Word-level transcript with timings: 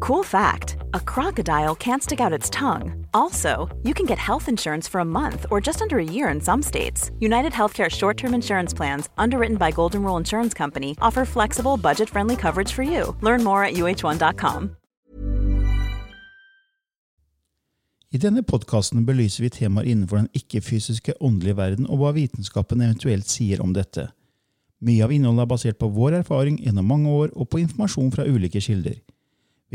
Cool 0.00 0.22
fact 0.22 0.76
a 0.94 1.00
crocodile 1.00 1.74
can't 1.74 2.02
stick 2.02 2.20
out 2.20 2.32
its 2.32 2.50
tongue. 2.50 3.06
Also, 3.14 3.68
you 3.82 3.94
can 3.94 4.06
get 4.06 4.18
health 4.18 4.48
insurance 4.48 4.88
for 4.88 5.00
a 5.00 5.04
month 5.04 5.46
or 5.50 5.60
just 5.60 5.82
under 5.82 5.98
a 5.98 6.04
year 6.04 6.28
in 6.28 6.40
some 6.40 6.62
states. 6.62 7.10
United 7.18 7.52
Healthcare 7.52 7.90
short 7.90 8.16
term 8.16 8.34
insurance 8.34 8.74
plans, 8.76 9.08
underwritten 9.18 9.56
by 9.56 9.70
Golden 9.72 10.02
Rule 10.02 10.16
Insurance 10.16 10.54
Company, 10.54 10.96
offer 11.00 11.24
flexible, 11.24 11.76
budget 11.76 12.10
friendly 12.10 12.36
coverage 12.36 12.72
for 12.72 12.82
you. 12.82 13.16
Learn 13.20 13.42
more 13.44 13.64
at 13.64 13.74
uh1.com. 13.74 14.76
I 18.14 18.18
denne 18.22 18.40
podkasten 18.46 19.02
belyser 19.04 19.42
vi 19.42 19.50
temaer 19.50 19.88
innenfor 19.90 20.22
den 20.22 20.28
ikke-fysiske 20.32 21.16
åndelige 21.20 21.56
verden 21.58 21.88
og 21.90 21.98
hva 22.00 22.12
vitenskapen 22.16 22.80
eventuelt 22.80 23.26
sier 23.28 23.60
om 23.60 23.74
dette. 23.76 24.06
Mye 24.80 25.02
av 25.04 25.12
innholdet 25.12 25.42
er 25.42 25.50
basert 25.50 25.78
på 25.80 25.90
vår 25.92 26.20
erfaring 26.22 26.60
gjennom 26.62 26.86
mange 26.86 27.10
år 27.10 27.34
og 27.34 27.50
på 27.50 27.60
informasjon 27.64 28.12
fra 28.14 28.24
ulike 28.24 28.62
kilder. 28.62 29.00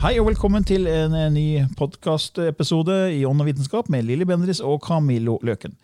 Hei 0.00 0.14
og 0.16 0.30
velkommen 0.30 0.64
til 0.64 0.86
en, 0.88 1.12
en 1.12 1.34
ny 1.36 1.60
podkastepisode 1.76 2.94
i 3.12 3.18
Ånd 3.28 3.42
og 3.42 3.50
vitenskap 3.50 3.90
med 3.92 4.06
Lilly 4.08 4.24
Bendris 4.24 4.62
og 4.64 4.78
Camillo 4.80 5.34
Løken. 5.44 5.74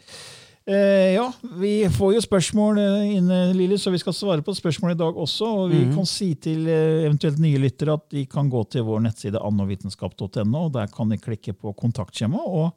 Eh, 0.64 1.12
ja, 1.19 1.27
vi 1.61 1.73
får 1.92 2.14
jo 2.14 2.23
spørsmål 2.25 2.81
eh, 2.81 3.11
inne, 3.19 3.42
Lilly, 3.53 3.77
så 3.77 3.92
vi 3.92 4.00
skal 4.00 4.17
svare 4.17 4.41
på 4.47 4.55
spørsmål 4.56 4.95
i 4.95 4.98
dag 5.03 5.20
også. 5.20 5.50
Og 5.61 5.69
vi 5.75 5.83
mm. 5.83 5.92
kan 5.98 6.08
si 6.08 6.31
til 6.41 6.64
eh, 6.64 7.03
eventuelt 7.03 7.42
nye 7.45 7.61
lyttere 7.61 7.98
at 8.00 8.06
de 8.17 8.25
kan 8.33 8.48
gå 8.48 8.64
til 8.73 8.89
vår 8.89 9.05
nettside 9.05 9.42
annovitenskap.no. 9.50 10.62
og 10.62 10.73
Der 10.78 10.89
kan 10.97 11.12
de 11.12 11.20
klikke 11.20 11.53
på 11.53 11.77
kontaktskjema 11.77 12.41
og 12.41 12.70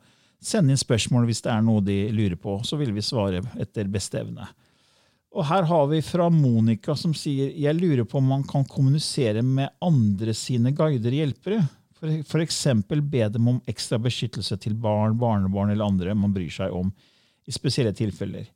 sende 0.43 0.75
inn 0.75 0.83
spørsmål 0.83 1.23
hvis 1.31 1.45
det 1.47 1.55
er 1.55 1.63
noe 1.63 1.87
de 1.87 2.01
lurer 2.19 2.35
på. 2.35 2.59
Så 2.67 2.75
vil 2.83 2.91
vi 2.91 3.05
svare 3.13 3.45
etter 3.63 3.87
beste 3.87 4.25
evne. 4.25 4.51
Og 5.35 5.45
her 5.45 5.67
har 5.69 5.87
vi 5.91 6.01
fra 6.01 6.29
Monica 6.33 6.95
som 6.97 7.13
sier 7.13 7.51
jeg 7.53 7.77
lurer 7.77 8.05
på 8.09 8.17
om 8.17 8.31
man 8.31 8.45
kan 8.49 8.65
kommunisere 8.65 9.43
med 9.45 9.69
andre 9.85 10.33
sine 10.33 10.73
guider 10.73 11.13
og 11.13 11.19
hjelpere. 11.21 11.59
F.eks. 11.99 12.65
be 12.87 13.27
dem 13.29 13.47
om 13.51 13.59
ekstra 13.67 13.99
beskyttelse 14.01 14.57
til 14.57 14.73
barn, 14.73 15.17
barnebarn 15.19 15.73
eller 15.73 15.85
andre 15.85 16.15
man 16.15 16.33
bryr 16.33 16.49
seg 16.53 16.73
om 16.73 16.89
i 17.45 17.53
spesielle 17.53 17.93
tilfeller. 17.93 18.47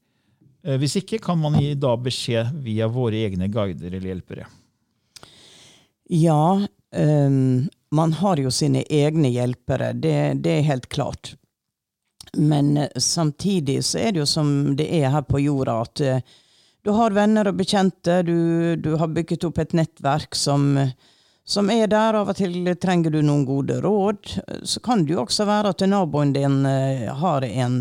Eh, 0.64 0.80
hvis 0.80 0.98
ikke 1.02 1.20
kan 1.22 1.40
man 1.40 1.60
gi 1.60 1.74
da 1.76 1.94
beskjed 2.00 2.56
via 2.64 2.88
våre 2.88 3.22
egne 3.28 3.50
guider 3.52 3.92
eller 3.92 4.14
hjelpere. 4.14 4.48
Ja, 6.10 6.68
um, 6.96 7.70
man 7.92 8.14
har 8.20 8.42
jo 8.42 8.52
sine 8.52 8.84
egne 8.90 9.32
hjelpere. 9.34 9.94
Det, 9.94 10.16
det 10.44 10.58
er 10.58 10.70
helt 10.70 10.90
klart. 10.90 11.36
Men 12.38 12.78
uh, 12.78 12.88
samtidig 12.98 13.82
så 13.86 14.02
er 14.04 14.14
det 14.14 14.24
jo 14.24 14.30
som 14.30 14.74
det 14.80 14.88
er 15.02 15.12
her 15.14 15.26
på 15.28 15.42
jorda, 15.44 15.82
at 15.84 16.04
uh, 16.04 16.40
du 16.84 16.92
har 16.92 17.16
venner 17.16 17.48
og 17.48 17.56
bekjente, 17.56 18.22
du, 18.28 18.76
du 18.76 18.96
har 19.00 19.12
bygget 19.16 19.46
opp 19.48 19.62
et 19.64 19.76
nettverk 19.78 20.36
som, 20.36 20.74
som, 21.48 21.70
er 21.72 21.88
der. 21.88 22.18
Av 22.20 22.32
og 22.34 22.36
til 22.36 22.74
trenger 22.76 23.14
du 23.14 23.22
noen 23.24 23.46
gode 23.48 23.80
råd. 23.84 24.34
Så 24.68 24.84
kan 24.84 25.06
det 25.06 25.16
jo 25.16 25.22
også 25.24 25.48
være 25.48 25.72
at 25.72 25.86
naboen 25.88 26.34
din 26.36 26.60
uh, 26.68 27.08
har 27.22 27.48
en, 27.48 27.80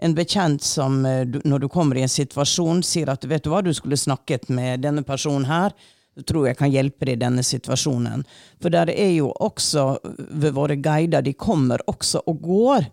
en 0.00 0.16
bekjent 0.16 0.64
som 0.64 1.02
uh, 1.04 1.26
når 1.44 1.66
du 1.66 1.68
kommer 1.68 2.00
i 2.00 2.06
en 2.06 2.14
situasjon, 2.14 2.80
sier 2.86 3.12
at 3.12 3.28
vet 3.28 3.44
du 3.44 3.52
hva, 3.52 3.60
du 3.60 3.74
skulle 3.76 4.00
snakket 4.00 4.48
med 4.48 4.80
denne 4.86 5.04
personen 5.04 5.44
her. 5.50 5.76
Jeg 6.16 6.30
tror 6.32 6.48
jeg 6.48 6.58
kan 6.58 6.72
hjelpe 6.72 7.04
deg 7.04 7.18
i 7.18 7.20
denne 7.20 7.44
situasjonen. 7.44 8.24
For 8.62 8.72
der 8.72 8.88
er 8.90 9.12
jo 9.12 9.28
også 9.44 9.90
ved 10.16 10.56
våre 10.56 10.80
guider, 10.80 11.20
de 11.22 11.36
kommer 11.36 11.84
også 11.86 12.24
og 12.24 12.40
går. 12.48 12.88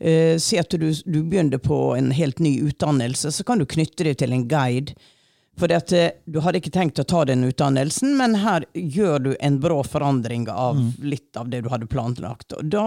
Uh, 0.00 0.36
si 0.42 0.58
at 0.60 0.70
du, 0.70 0.88
du, 1.04 1.22
begynner 1.22 1.58
på 1.62 1.94
en 1.96 2.10
helt 2.14 2.38
ny 2.42 2.56
utdannelse, 2.66 3.32
så 3.32 3.44
kan 3.46 3.60
du 3.60 3.66
knytte 3.66 4.06
deg 4.06 4.18
til 4.20 4.34
en 4.34 4.46
guide. 4.50 4.96
For 5.58 5.70
uh, 5.70 5.94
du 6.26 6.40
hadde 6.42 6.60
ikke 6.60 6.74
tenkt 6.74 7.00
å 7.02 7.06
ta 7.08 7.24
den 7.28 7.46
utdannelsen, 7.46 8.16
men 8.18 8.38
her 8.42 8.66
gjør 8.74 9.18
du 9.28 9.32
en 9.38 9.60
brå 9.62 9.82
forandring 9.86 10.48
av 10.50 10.80
mm. 10.80 10.92
litt 11.14 11.40
av 11.40 11.50
det 11.52 11.64
du 11.64 11.70
hadde 11.72 11.90
planlagt. 11.90 12.56
Og 12.58 12.70
da 12.74 12.86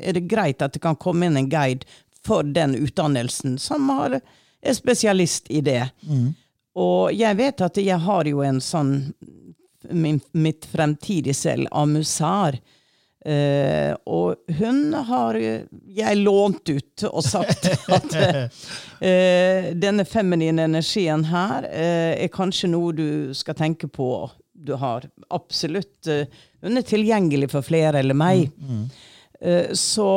er 0.00 0.16
det 0.16 0.28
greit 0.30 0.62
at 0.62 0.74
det 0.74 0.82
kan 0.82 0.98
komme 0.98 1.26
inn 1.26 1.38
en 1.38 1.50
guide 1.50 1.88
for 2.26 2.42
den 2.44 2.74
utdannelsen 2.74 3.58
som 3.58 3.88
har, 3.88 4.20
er 4.60 4.76
spesialist 4.76 5.50
i 5.50 5.62
det. 5.64 5.90
Mm. 6.02 6.32
Og 6.80 7.12
jeg 7.16 7.38
vet 7.38 7.62
at 7.64 7.78
jeg 7.80 7.98
har 8.04 8.28
jo 8.28 8.42
en 8.46 8.60
sånn 8.62 8.92
min, 9.90 10.20
Mitt 10.32 10.66
fremtidige 10.68 11.34
selv, 11.34 11.68
Amusar, 11.72 12.58
Uh, 13.20 13.92
og 14.08 14.52
hun 14.56 14.94
har 14.94 15.36
jeg 15.36 16.20
lånt 16.22 16.70
ut 16.72 17.02
og 17.10 17.20
sagt 17.20 17.66
at 17.68 18.14
uh, 18.16 19.66
denne 19.84 20.06
feminine 20.08 20.64
energien 20.64 21.26
her 21.28 21.66
uh, 21.68 22.14
er 22.16 22.32
kanskje 22.32 22.70
noe 22.72 22.94
du 22.96 23.34
skal 23.36 23.58
tenke 23.58 23.90
på. 23.92 24.08
Du 24.56 24.72
har 24.80 25.04
absolutt 25.32 26.08
Hun 26.60 26.76
er 26.76 26.84
tilgjengelig 26.84 27.50
for 27.52 27.64
flere 27.64 28.00
eller 28.00 28.16
meg. 28.16 28.50
Mm, 28.56 28.82
mm. 29.40 29.76
så 29.76 30.08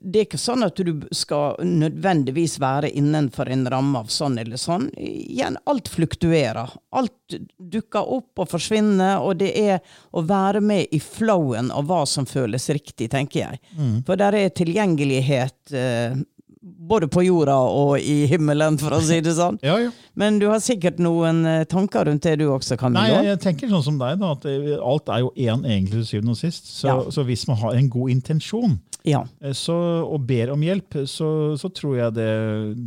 det 0.00 0.18
er 0.18 0.26
ikke 0.26 0.40
sånn 0.40 0.64
at 0.64 0.80
du 0.80 1.02
skal 1.12 1.58
nødvendigvis 1.60 2.56
være 2.62 2.88
innenfor 2.96 3.50
en 3.52 3.66
ramme 3.68 4.00
av 4.00 4.08
sånn 4.12 4.38
eller 4.40 4.60
sånn. 4.60 4.88
Igjen, 4.96 5.58
alt 5.68 5.90
fluktuerer. 5.92 6.72
Alt 6.96 7.36
dukker 7.58 8.08
opp 8.16 8.40
og 8.40 8.48
forsvinner, 8.48 9.20
og 9.20 9.42
det 9.42 9.50
er 9.60 9.82
å 10.16 10.24
være 10.24 10.62
med 10.64 10.96
i 10.96 11.02
flowen 11.04 11.68
av 11.74 11.90
hva 11.90 12.06
som 12.08 12.28
føles 12.28 12.70
riktig, 12.72 13.10
tenker 13.12 13.42
jeg. 13.42 13.60
Mm. 13.76 13.98
For 14.08 14.20
der 14.20 14.38
er 14.40 14.54
tilgjengelighet 14.56 15.76
eh, 15.76 16.16
både 16.60 17.08
på 17.08 17.22
jorda 17.24 17.56
og 17.56 17.94
i 18.00 18.26
himmelen, 18.28 18.76
for 18.80 18.96
å 18.96 19.00
si 19.04 19.20
det 19.24 19.32
sånn. 19.38 19.58
ja, 19.66 19.78
ja. 19.80 19.92
Men 20.18 20.38
du 20.42 20.48
har 20.50 20.60
sikkert 20.60 21.00
noen 21.00 21.42
eh, 21.48 21.64
tanker 21.70 22.08
rundt 22.08 22.26
det 22.26 22.36
du 22.42 22.46
også, 22.50 22.76
Camillo? 22.80 23.06
Nei, 23.06 23.14
jeg, 23.14 23.28
jeg 23.32 23.42
tenker 23.46 23.72
sånn 23.72 23.86
som 23.86 23.98
deg, 24.00 24.20
da, 24.20 24.34
at 24.36 24.46
alt 24.78 25.10
er 25.12 25.24
jo 25.24 25.32
én 25.36 25.64
egentlig 25.64 26.02
til 26.02 26.08
syvende 26.14 26.36
og 26.36 26.40
sist. 26.40 26.68
Så, 26.68 26.90
ja. 26.90 26.96
så, 27.08 27.24
hvis 27.28 27.46
man 27.48 27.60
har 27.62 27.78
en 27.78 27.90
god 27.92 28.16
intensjon 28.18 28.78
ja. 29.06 29.22
Eh, 29.40 29.54
så, 29.56 29.74
og 30.04 30.26
ber 30.28 30.52
om 30.54 30.64
hjelp, 30.64 31.00
så, 31.08 31.30
så 31.60 31.70
tror 31.72 31.96
jeg 31.96 32.16
det, 32.18 32.32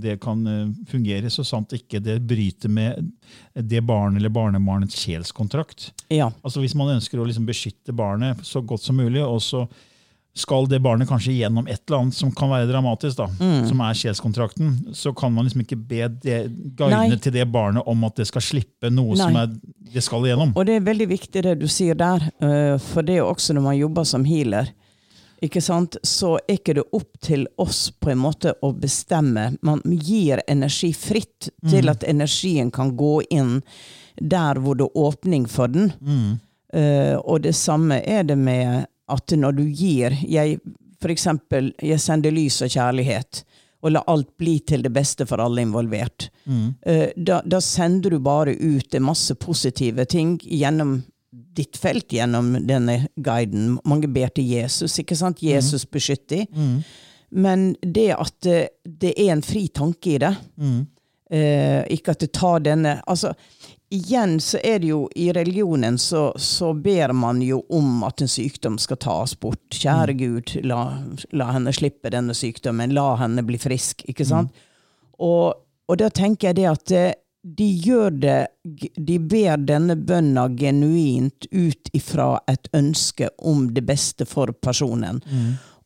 det, 0.04 0.18
kan 0.24 0.44
eh, 0.50 0.68
fungere, 0.90 1.32
så 1.34 1.46
sant 1.48 1.74
ikke 1.74 2.02
det 2.04 2.20
bryter 2.28 2.70
med 2.70 3.10
det 3.54 3.82
barn 3.86 4.18
eller 4.20 4.34
barnebarnets 4.34 4.98
sjelskontrakt. 5.02 5.92
Ja. 6.14 6.30
Altså 6.44 6.62
Hvis 6.64 6.78
man 6.78 6.94
ønsker 6.96 7.22
å 7.22 7.26
liksom 7.28 7.48
beskytte 7.50 7.96
barnet 7.96 8.44
så 8.46 8.62
godt 8.62 8.86
som 8.86 9.00
mulig, 9.02 9.24
og 9.26 9.42
så 9.44 9.66
skal 10.34 10.66
det 10.70 10.80
barnet 10.82 11.08
kanskje 11.10 11.36
gjennom 11.38 11.68
et 11.70 11.84
eller 11.86 12.00
annet 12.00 12.18
som 12.18 12.32
kan 12.34 12.50
være 12.50 12.66
dramatisk, 12.72 13.20
da, 13.20 13.28
mm. 13.38 13.68
som 13.70 13.82
er 13.86 13.98
sjelskontrakten, 13.98 14.72
så 14.98 15.14
kan 15.14 15.34
man 15.34 15.46
liksom 15.46 15.62
ikke 15.62 15.78
be 15.78 16.08
det, 16.24 16.40
guidene 16.78 17.20
til 17.22 17.36
det 17.36 17.46
barnet 17.54 17.86
om 17.90 18.06
at 18.08 18.18
det 18.18 18.26
skal 18.32 18.42
slippe 18.42 18.90
noe 18.90 19.14
Nei. 19.14 19.20
som 19.22 19.38
er, 19.44 19.52
det 19.94 20.02
skal 20.02 20.26
igjennom. 20.26 20.56
Og 20.58 20.66
det 20.66 20.80
er 20.80 20.88
veldig 20.88 21.10
viktig 21.12 21.44
det 21.46 21.54
du 21.62 21.68
sier 21.70 21.98
der, 22.00 22.26
øh, 22.42 22.80
for 22.82 23.06
det 23.06 23.20
er 23.20 23.28
også 23.28 23.54
når 23.54 23.68
man 23.68 23.78
jobber 23.78 24.10
som 24.10 24.26
healer, 24.26 24.74
ikke 25.44 25.62
sant, 25.62 25.98
så 26.08 26.38
er 26.48 26.56
ikke 26.56 26.78
det 26.78 26.86
opp 26.96 27.20
til 27.22 27.44
oss 27.60 27.90
på 28.00 28.14
en 28.14 28.22
måte 28.24 28.54
å 28.64 28.72
bestemme. 28.80 29.50
Man 29.62 29.82
gir 29.84 30.40
energi 30.48 30.94
fritt 30.96 31.50
til 31.68 31.90
mm. 31.90 31.92
at 31.92 32.06
energien 32.08 32.72
kan 32.72 32.94
gå 32.96 33.18
inn 33.28 33.58
der 34.22 34.62
hvor 34.64 34.80
det 34.80 34.88
er 34.88 35.04
åpning 35.04 35.50
for 35.52 35.68
den. 35.74 35.92
Mm. 36.00 36.40
Uh, 36.74 37.20
og 37.20 37.44
det 37.44 37.54
samme 37.60 38.00
er 38.08 38.24
det 38.26 38.38
med 38.40 38.88
at 39.12 39.36
når 39.36 39.58
du 39.58 39.64
gir 39.68 40.16
jeg, 40.24 40.60
For 41.02 41.12
eksempel, 41.12 41.74
jeg 41.84 42.00
sender 42.00 42.32
lys 42.32 42.62
og 42.64 42.72
kjærlighet, 42.72 43.44
og 43.84 43.92
la 43.92 44.04
alt 44.08 44.30
bli 44.40 44.54
til 44.64 44.86
det 44.86 44.94
beste 44.96 45.26
for 45.28 45.42
alle 45.44 45.66
involvert. 45.66 46.30
Mm. 46.46 46.70
Uh, 46.88 47.10
da, 47.18 47.42
da, 47.44 47.60
sender 47.60 48.14
du 48.16 48.22
bare 48.24 48.54
ut 48.56 48.96
masse 49.04 49.36
positive 49.36 50.06
ting 50.08 50.38
gjennom 50.40 51.02
ditt 51.54 51.78
felt, 51.78 52.08
gjennom 52.14 52.54
denne 52.64 53.10
guiden. 53.16 53.78
Mange 53.84 54.08
ber 54.08 54.32
til 54.32 54.48
Jesus, 54.48 54.96
ikke 55.02 55.18
sant? 55.20 55.44
Jesus 55.44 55.84
mm. 55.84 55.92
beskytter. 55.92 56.46
Mm. 56.56 56.80
Men 57.34 57.68
det 57.82 58.12
at 58.16 58.36
det, 58.46 58.60
det, 58.86 59.14
er 59.18 59.34
en 59.34 59.44
fri 59.46 59.68
tanke 59.74 60.16
i 60.16 60.20
det, 60.24 60.36
mm. 60.56 60.82
Eh, 61.34 61.80
ikke 61.96 62.14
at 62.14 62.22
det 62.22 62.34
tar 62.36 62.60
denne 62.62 62.92
altså, 63.10 63.32
Igjen 63.94 64.40
så 64.42 64.58
er 64.66 64.80
det 64.82 64.90
jo 64.90 65.04
i 65.16 65.28
religionen 65.36 66.00
så, 66.02 66.32
så 66.36 66.72
ber 66.74 67.12
man 67.14 67.42
jo 67.46 67.60
om 67.70 68.02
at 68.08 68.24
en 68.26 68.32
sykdom 68.32 68.80
skal 68.82 68.98
tas 68.98 69.36
bort. 69.38 69.62
Kjære 69.70 70.16
Gud, 70.18 70.54
la, 70.66 70.80
la 71.30 71.52
henne 71.54 71.74
slippe 71.76 72.10
denne 72.14 72.34
sykdommen. 72.34 72.96
La 72.98 73.12
henne 73.22 73.44
bli 73.46 73.60
frisk. 73.62 74.02
Ikke 74.10 74.26
sant? 74.26 74.64
Og, 75.22 75.54
og 75.86 76.00
da 76.02 76.10
tenker 76.10 76.50
jeg 76.50 76.58
det 76.62 76.70
at 76.72 76.96
eh, 76.98 77.12
de 77.44 77.68
gjør 77.84 78.14
det 78.24 78.38
De 78.96 79.18
ber 79.20 79.60
denne 79.68 79.98
bønna 80.00 80.48
genuint 80.56 81.46
ut 81.52 81.90
ifra 81.94 82.38
et 82.48 82.70
ønske 82.74 83.28
om 83.38 83.68
det 83.76 83.84
beste 83.86 84.26
for 84.26 84.54
personen. 84.64 85.20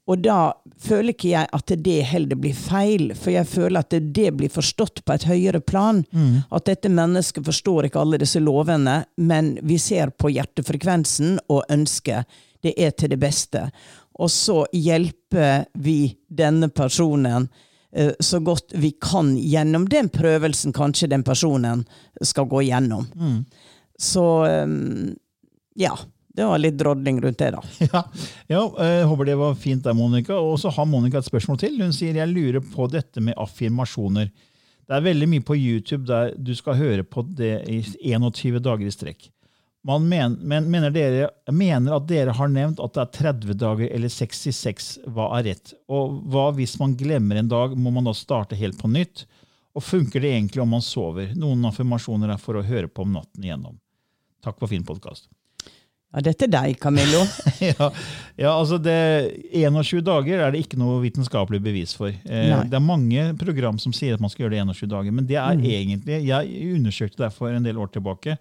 Og 0.07 0.23
da 0.23 0.53
føler 0.79 1.11
ikke 1.11 1.33
jeg 1.33 1.49
at 1.51 1.73
det 1.83 1.97
heller 2.07 2.39
blir 2.39 2.55
feil, 2.55 3.11
for 3.15 3.33
jeg 3.33 3.47
føler 3.51 3.81
at 3.81 3.91
det, 3.91 4.29
blir 4.39 4.51
forstått 4.51 5.03
på 5.03 5.15
et 5.17 5.27
høyere 5.27 5.59
plan. 5.59 6.03
At 6.51 6.65
dette 6.69 6.89
mennesket 6.89 7.45
forstår 7.45 7.89
ikke 7.89 7.99
alle 7.99 8.19
disse 8.21 8.39
lovene, 8.39 9.01
men 9.17 9.57
vi 9.67 9.77
ser 9.77 10.13
på 10.15 10.31
hjertefrekvensen 10.31 11.39
og 11.51 11.63
ønsket. 11.69 12.23
Det 12.63 12.73
er 12.79 12.95
til 12.95 13.11
det 13.11 13.19
beste. 13.19 13.67
Og 14.17 14.31
så 14.31 14.63
hjelper 14.73 15.67
vi 15.73 16.15
denne 16.27 16.69
personen 16.69 17.49
eh, 17.91 18.13
så 18.19 18.39
godt 18.39 18.73
vi 18.73 18.95
kan 19.01 19.35
gjennom 19.37 19.85
den 19.91 20.09
prøvelsen 20.09 20.73
kanskje 20.73 21.11
den 21.11 21.23
personen 21.23 21.83
skal 22.21 22.47
gå 22.49 22.63
gjennom. 22.69 23.05
Så 23.99 24.45
eh, 24.45 24.67
ja. 25.75 25.97
Det 26.37 26.45
var 26.45 26.59
litt 26.61 26.75
drodling 26.77 27.17
rundt 27.21 27.39
det, 27.41 27.47
da. 27.55 27.61
Ja, 27.89 28.03
ja 28.51 28.59
jeg 28.85 29.05
håper 29.09 29.25
det 29.25 29.37
var 29.39 29.55
fint 29.57 29.81
der, 29.87 29.95
Monica. 29.97 30.35
Og 30.37 30.59
så 30.61 30.69
har 30.69 30.85
Monica 30.85 31.17
et 31.17 31.25
spørsmål 31.25 31.57
til. 31.63 31.79
Hun 31.81 31.95
sier 31.95 32.19
jeg 32.19 32.29
lurer 32.29 32.61
på 32.61 32.85
dette 32.93 33.23
med 33.25 33.33
affirmasjoner. 33.41 34.29
Det 34.87 34.95
er 34.95 35.07
veldig 35.07 35.27
mye 35.31 35.43
på 35.43 35.57
YouTube 35.57 36.05
der 36.05 36.35
du 36.37 36.53
skal 36.55 36.77
høre 36.77 37.03
på 37.03 37.23
det 37.25 37.55
i 37.65 37.79
21 38.13 38.61
dager 38.61 38.85
i 38.85 38.93
strekk. 38.93 39.31
Man 39.87 40.05
men, 40.11 40.35
men, 40.41 40.67
mener, 40.69 40.93
dere, 40.93 41.31
mener 41.51 41.95
at 41.95 42.05
dere 42.09 42.35
har 42.37 42.53
nevnt 42.53 42.83
at 42.83 42.93
det 42.93 43.01
er 43.01 43.33
30 43.33 43.57
dager 43.57 43.89
eller 43.97 44.13
66. 44.13 44.91
Hva 45.15 45.31
er 45.39 45.49
rett? 45.49 45.73
Og 45.89 46.19
hva 46.29 46.51
hvis 46.57 46.75
man 46.81 46.93
glemmer 46.99 47.41
en 47.41 47.49
dag? 47.49 47.73
Må 47.73 47.93
man 47.95 48.05
da 48.05 48.13
starte 48.13 48.59
helt 48.59 48.77
på 48.77 48.91
nytt? 48.93 49.25
Og 49.73 49.85
funker 49.85 50.21
det 50.21 50.35
egentlig 50.35 50.61
om 50.61 50.69
man 50.75 50.85
sover? 50.85 51.33
Noen 51.33 51.65
affirmasjoner 51.71 52.35
er 52.35 52.45
for 52.45 52.59
å 52.59 52.65
høre 52.67 52.91
på 52.91 53.07
om 53.07 53.17
natten 53.17 53.49
igjennom. 53.49 53.81
Takk 54.45 54.61
for 54.61 54.69
fin 54.69 54.85
podkast. 54.85 55.31
Ja, 56.15 56.23
dette 56.23 56.47
er 56.47 56.51
deg, 56.53 56.77
Camillo. 56.79 57.25
ja, 57.69 57.89
ja, 58.39 58.51
altså 58.53 58.77
det, 58.79 58.95
21 59.51 60.05
dager 60.07 60.45
er 60.45 60.53
det 60.53 60.61
ikke 60.63 60.79
noe 60.79 61.01
vitenskapelig 61.03 61.59
bevis 61.65 61.95
for. 61.97 62.13
Eh, 62.13 62.53
det 62.69 62.77
er 62.79 62.83
mange 62.83 63.25
program 63.39 63.79
som 63.81 63.95
sier 63.95 64.15
at 64.15 64.23
man 64.23 64.31
skal 64.31 64.45
gjøre 64.45 64.55
det 64.55 64.63
21 64.63 64.93
dager, 64.93 65.17
men 65.17 65.27
det 65.27 65.39
er 65.41 65.59
egentlig 65.59 66.21
Jeg 66.29 66.71
undersøkte 66.77 67.25
det 67.25 67.33
for 67.35 67.51
en 67.51 67.67
del 67.67 67.81
år 67.81 67.91
tilbake. 67.91 68.37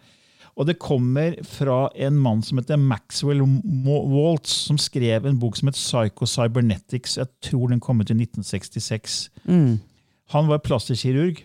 Og 0.57 0.65
det 0.71 0.79
kommer 0.81 1.35
fra 1.45 1.91
en 2.01 2.17
mann 2.17 2.41
som 2.45 2.57
heter 2.57 2.81
Maxwell 2.81 3.43
Waltz, 3.85 4.55
som 4.71 4.79
skrev 4.81 5.27
en 5.29 5.37
bok 5.43 5.59
som 5.59 5.69
het 5.69 5.77
Psycho-Cybernetics. 5.77 7.19
Jeg 7.19 7.29
tror 7.45 7.75
den 7.75 7.83
kom 7.83 8.01
ut 8.01 8.09
i 8.09 8.17
1966. 8.17 9.19
Han 10.33 10.49
var 10.49 10.65
plastikkirurg. 10.65 11.45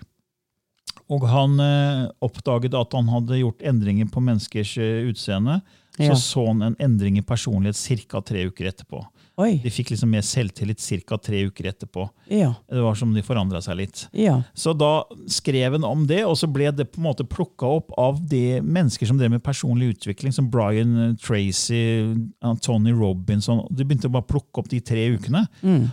Og 1.11 1.25
han 1.27 1.59
eh, 1.59 2.07
oppdaget 2.23 2.75
at 2.77 2.95
han 2.95 3.09
hadde 3.11 3.41
gjort 3.41 3.63
endringer 3.67 4.07
på 4.11 4.23
menneskers 4.23 4.77
eh, 4.79 5.09
utseende. 5.11 5.59
Ja. 6.01 6.15
Så 6.15 6.21
så 6.21 6.45
han 6.47 6.61
en 6.65 6.77
endring 6.79 7.17
i 7.19 7.25
personlighet 7.25 8.07
ca. 8.07 8.21
tre 8.21 8.45
uker 8.49 8.71
etterpå. 8.71 9.05
Oi. 9.39 9.55
De 9.63 9.71
fikk 9.71 9.93
liksom 9.93 10.11
mer 10.11 10.23
selvtillit 10.25 10.81
ca. 11.07 11.17
tre 11.17 11.45
uker 11.47 11.69
etterpå. 11.71 12.03
Ja. 12.27 12.53
Det 12.69 12.81
var 12.83 12.97
som 12.99 13.13
de 13.15 13.23
forandra 13.25 13.61
seg 13.63 13.79
litt. 13.79 14.03
Ja. 14.13 14.41
Så 14.53 14.73
da 14.77 15.05
skrev 15.31 15.77
han 15.77 15.87
om 15.87 16.03
det, 16.07 16.21
og 16.27 16.35
så 16.39 16.49
ble 16.51 16.69
det 16.75 16.89
på 16.91 17.01
en 17.01 17.07
måte 17.07 17.25
plukka 17.25 17.69
opp 17.79 17.95
av 17.99 18.19
de 18.29 18.59
mennesker 18.61 19.07
som 19.07 19.19
drev 19.19 19.33
med 19.33 19.43
personlig 19.43 19.93
utvikling, 19.95 20.35
som 20.35 20.49
Brian 20.51 20.93
eh, 20.99 21.15
Tracy, 21.21 21.81
eh, 22.11 22.53
Tony 22.61 22.93
Robinson. 22.93 23.63
De 23.71 23.87
begynte 23.87 24.11
å 24.11 24.15
bare 24.17 24.27
plukke 24.29 24.61
opp 24.61 24.69
de 24.71 24.81
tre 24.83 25.07
ukene. 25.15 25.45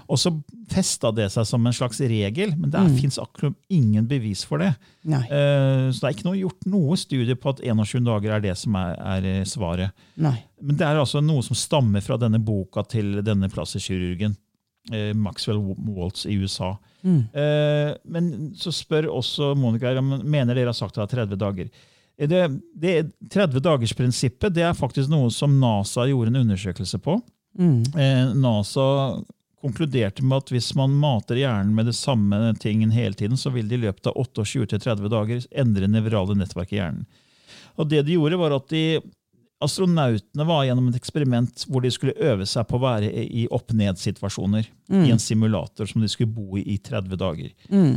Og 0.09 0.21
så 0.21 0.35
festa 0.69 1.13
det 1.15 1.31
seg 1.33 1.47
som 1.49 1.65
en 1.67 1.77
slags 1.77 2.03
regel, 2.05 2.53
men 2.59 2.73
det 2.75 2.85
mm. 2.85 2.99
fins 2.99 3.21
akkurat 3.23 3.57
ingen 3.73 4.09
bevis 4.11 4.43
for 4.45 4.61
det. 4.61 4.75
Eh, 5.09 5.89
Så 5.95 6.03
det 6.03 6.11
er 6.11 6.17
ikke 6.17 6.29
noe, 6.29 6.43
gjort 6.43 6.69
noe 6.69 6.99
studie 7.01 7.39
på 7.39 7.55
at 7.55 7.63
21 7.65 8.05
dager 8.09 8.37
er 8.37 8.45
det 8.45 8.59
som 8.61 8.77
er, 8.77 8.99
er 8.99 9.49
svaret. 9.49 9.98
Nei. 10.19 10.37
Men 10.61 10.79
det 10.81 10.87
er 10.87 10.99
altså 10.99 11.21
noe 11.23 11.45
som 11.47 11.57
stammer 11.59 12.03
fra 12.03 12.17
denne 12.19 12.41
boka 12.43 12.83
til 12.91 13.21
denne 13.27 13.51
plastikkirurgen. 13.53 14.35
Eh, 14.93 15.13
Maxwell 15.15 15.61
Waltz 15.77 16.27
i 16.27 16.35
USA. 16.41 16.73
Eh, 17.05 17.93
men 18.11 18.55
så 18.59 18.73
spør 18.75 19.11
også 19.13 19.53
Monica 19.59 19.93
om 20.01 20.17
mener 20.25 20.57
dere 20.59 20.73
har 20.73 20.79
sagt 20.79 20.99
at 20.99 21.11
det 21.13 21.21
er 21.21 21.27
30 21.27 21.39
dager. 21.39 21.71
Eh, 22.19 22.27
Det, 22.29 22.41
det 22.75 22.95
30-dagersprinsippet 23.31 24.55
det 24.55 24.65
er 24.67 24.75
faktisk 24.75 25.11
noe 25.13 25.31
som 25.31 25.59
NASA 25.61 26.07
gjorde 26.11 26.33
en 26.33 26.41
undersøkelse 26.43 26.99
på. 27.05 27.21
Eh, 27.99 28.33
NASA 28.35 28.87
konkluderte 29.63 30.23
med 30.23 30.39
at 30.45 30.51
hvis 30.55 30.73
man 30.79 30.93
mater 30.95 31.39
hjernen 31.41 31.75
med 31.75 31.87
det 31.91 31.97
samme 31.99 32.55
tingen 32.63 32.91
hele 32.95 33.15
tiden, 33.19 33.37
så 33.37 33.51
vil 33.51 33.67
det 33.69 33.79
i 33.79 33.85
løpet 33.89 34.07
av 34.07 34.15
28-30 34.15 35.09
dager 35.11 35.47
endre 35.51 35.89
nevrale 35.91 36.37
nettverk 36.39 36.73
i 36.73 36.79
hjernen. 36.79 37.07
Og 37.79 37.89
det 37.91 38.05
de 38.07 38.15
gjorde 38.15 38.39
var 38.39 38.55
at 38.55 38.69
de 38.71 39.01
Astronautene 39.65 40.45
var 40.47 40.65
gjennom 40.69 40.87
et 40.93 40.97
eksperiment 41.01 41.65
hvor 41.67 41.83
de 41.83 41.91
skulle 41.91 42.15
øve 42.23 42.47
seg 42.47 42.67
på 42.71 42.79
å 42.79 42.83
være 42.85 43.09
i 43.11 43.47
opp-ned-situasjoner. 43.51 44.69
I 44.95 45.11
en 45.11 45.19
simulator 45.19 45.89
som 45.91 46.03
de 46.05 46.09
skulle 46.13 46.31
bo 46.31 46.59
i 46.61 46.63
i 46.75 46.77
30 46.79 47.17
dager. 47.19 47.51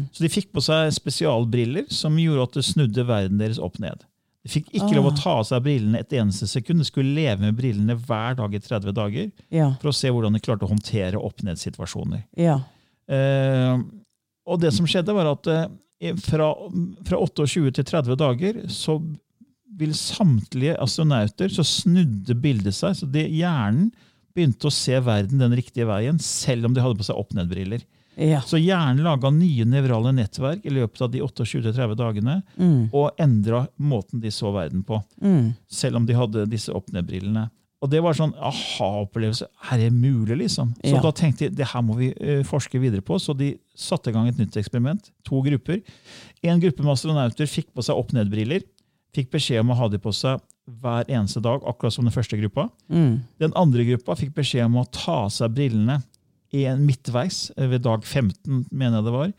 Så 0.10 0.24
de 0.24 0.32
fikk 0.34 0.50
på 0.56 0.64
seg 0.66 0.90
spesialbriller 0.96 1.86
som 1.94 2.18
gjorde 2.18 2.48
at 2.48 2.58
det 2.58 2.66
snudde 2.66 3.06
verden 3.06 3.38
deres 3.42 3.62
opp-ned. 3.62 4.02
De 4.42 4.50
fikk 4.50 4.72
ikke 4.74 4.96
lov 4.98 5.12
å 5.12 5.14
ta 5.14 5.36
av 5.38 5.46
seg 5.46 5.62
brillene 5.68 6.00
et 6.02 6.14
eneste 6.18 6.48
sekund. 6.50 6.82
De 6.82 6.88
skulle 6.90 7.14
leve 7.14 7.44
med 7.46 7.54
brillene 7.60 7.94
hver 7.94 8.40
dag 8.40 8.56
i 8.58 8.62
30 8.64 8.96
dager 8.98 9.30
Ja. 9.54 9.76
for 9.82 9.92
å 9.92 9.94
se 9.94 10.10
hvordan 10.10 10.34
de 10.34 10.42
klarte 10.42 10.66
å 10.66 10.72
håndtere 10.72 11.22
opp-ned-situasjoner. 11.22 12.24
Ja. 12.42 12.58
Eh, 13.06 13.78
og 14.50 14.60
det 14.64 14.74
som 14.74 14.88
skjedde, 14.90 15.14
var 15.14 15.30
at 15.36 15.46
eh, 15.54 16.16
fra, 16.26 16.56
fra 17.06 17.22
28 17.22 17.70
til 17.78 17.86
30 17.86 18.18
dager 18.18 18.64
så 18.74 18.98
vil 19.78 19.94
samtlige 19.96 20.76
astronauter 20.84 21.52
så 21.54 21.64
snudde 21.68 22.36
bildet 22.42 22.76
seg. 22.78 22.96
Så 23.00 23.08
det, 23.12 23.28
hjernen 23.32 23.92
begynte 24.36 24.68
å 24.70 24.74
se 24.74 24.96
verden 25.04 25.42
den 25.42 25.56
riktige 25.58 25.88
veien, 25.90 26.20
selv 26.24 26.66
om 26.70 26.76
de 26.76 26.84
hadde 26.84 27.00
på 27.00 27.08
seg 27.08 27.20
opp-ned-briller. 27.20 27.82
Ja. 28.20 28.42
Så 28.44 28.60
hjernen 28.60 29.04
laga 29.06 29.32
nye 29.34 29.64
nevrale 29.66 30.12
nettverk 30.16 30.66
i 30.68 30.74
løpet 30.76 31.02
av 31.04 31.12
de 31.14 31.22
28-30 31.24 31.96
dagene, 32.00 32.38
og 32.92 33.16
endra 33.22 33.66
måten 33.80 34.22
de 34.24 34.32
så 34.36 34.52
verden 34.56 34.84
på, 34.88 35.00
selv 35.72 36.00
om 36.02 36.06
de 36.08 36.16
hadde 36.20 36.46
disse 36.52 36.72
opp-ned-brillene. 36.76 37.48
Og 37.82 37.90
det 37.90 37.98
var 38.06 38.14
sånn 38.14 38.36
aha-opplevelse. 38.38 39.48
Er 39.74 39.80
det 39.82 39.88
mulig, 39.96 40.38
liksom? 40.44 40.76
Så 40.84 40.96
Ja. 40.96 41.02
da 41.02 41.12
tenkte 41.12 41.50
de 41.50 41.56
det 41.56 41.66
her 41.72 41.82
må 41.82 41.96
vi 41.98 42.12
eh, 42.14 42.44
forske 42.44 42.78
videre 42.80 43.02
på, 43.02 43.18
så 43.18 43.36
de 43.36 43.58
satte 43.76 44.12
i 44.12 44.14
gang 44.14 44.28
et 44.28 44.38
nytt 44.38 44.54
eksperiment. 44.60 45.10
To 45.26 45.42
grupper. 45.42 45.82
En 46.44 46.60
gruppe 46.62 46.84
med 46.84 46.94
astronauter 46.94 47.48
fikk 47.50 47.74
på 47.74 47.82
seg 47.84 47.96
opp-ned-briller. 47.98 48.62
Fikk 49.14 49.30
beskjed 49.34 49.60
om 49.60 49.72
å 49.74 49.76
ha 49.76 49.88
de 49.92 49.98
på 50.00 50.14
seg 50.16 50.40
hver 50.82 51.04
eneste 51.12 51.42
dag, 51.44 51.64
akkurat 51.68 51.92
som 51.94 52.06
den 52.06 52.14
første 52.16 52.38
gruppa. 52.40 52.70
Den 52.90 53.54
andre 53.60 53.84
gruppa 53.90 54.16
fikk 54.16 54.34
beskjed 54.38 54.66
om 54.70 54.78
å 54.80 54.86
ta 54.92 55.26
av 55.26 55.32
seg 55.36 55.52
brillene 55.58 56.02
i 56.54 56.66
en 56.68 56.86
midtveis 56.86 57.50
eh, 57.58 57.68
ved 57.72 57.82
dag 57.84 58.04
15, 58.04 58.68
mener 58.72 58.98
jeg 59.00 59.06
det 59.08 59.14
var. 59.16 59.34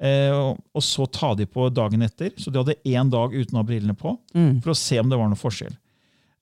Eh, 0.00 0.30
og- 0.74 0.82
så 0.84 1.06
ta 1.10 1.34
de 1.34 1.46
på 1.46 1.68
dagen 1.74 2.00
etter. 2.02 2.30
Så 2.38 2.52
de 2.52 2.58
hadde 2.62 2.76
én 2.86 3.10
dag 3.10 3.32
uten 3.34 3.54
å 3.56 3.62
ha 3.62 3.68
brillene 3.68 3.96
på, 3.96 4.16
for 4.62 4.70
å 4.72 4.76
se 4.76 4.98
om 5.00 5.08
det 5.08 5.18
var 5.18 5.28
noe 5.28 5.36
forskjell. 5.40 5.74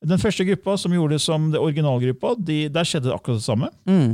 Den 0.07 0.19
første 0.19 0.45
gruppa, 0.47 0.77
som 0.79 0.93
gjorde 0.93 1.17
det 1.17 1.21
som 1.25 1.51
det 1.51 1.59
originalgruppa, 1.59 2.35
de, 2.39 2.69
der 2.69 2.85
skjedde 2.85 3.11
akkurat 3.15 3.41
det 3.41 3.47
samme. 3.47 3.71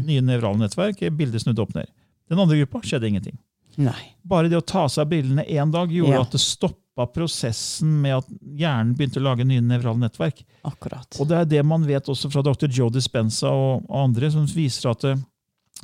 Nye 0.06 0.22
nevrale 0.22 0.56
nettverk, 0.62 1.00
bildet 1.16 1.42
snudde 1.42 1.58
opp 1.60 1.74
ned. 1.74 1.88
Den 2.30 2.38
andre 2.38 2.56
gruppa 2.62 2.80
skjedde 2.86 3.08
ingenting. 3.10 3.36
Nei. 3.76 4.14
Bare 4.24 4.48
det 4.48 4.56
å 4.56 4.64
ta 4.64 4.84
av 4.86 4.92
seg 4.94 5.08
brillene 5.10 5.44
én 5.48 5.72
dag 5.72 5.90
gjorde 5.90 6.12
Ja. 6.14 6.20
at 6.22 6.30
det 6.30 6.40
stoppa 6.92 7.06
prosessen 7.12 8.00
med 8.02 8.16
at 8.20 8.26
hjernen 8.56 8.94
begynte 8.96 9.20
å 9.20 9.24
lage 9.24 9.44
nye 9.46 9.60
nevrale 9.64 9.98
nettverk. 10.02 10.42
Akkurat. 10.64 11.16
Og 11.20 11.28
det 11.28 11.36
er 11.38 11.44
det 11.48 11.62
man 11.64 11.84
vet 11.86 12.04
også 12.08 12.30
fra 12.32 12.42
dr. 12.44 12.68
Joe 12.68 12.90
Dispenza 12.92 13.48
og, 13.50 13.86
andre, 13.88 14.30
som 14.30 14.44
viser 14.46 14.90
at 14.92 15.04
eh, 15.04 15.16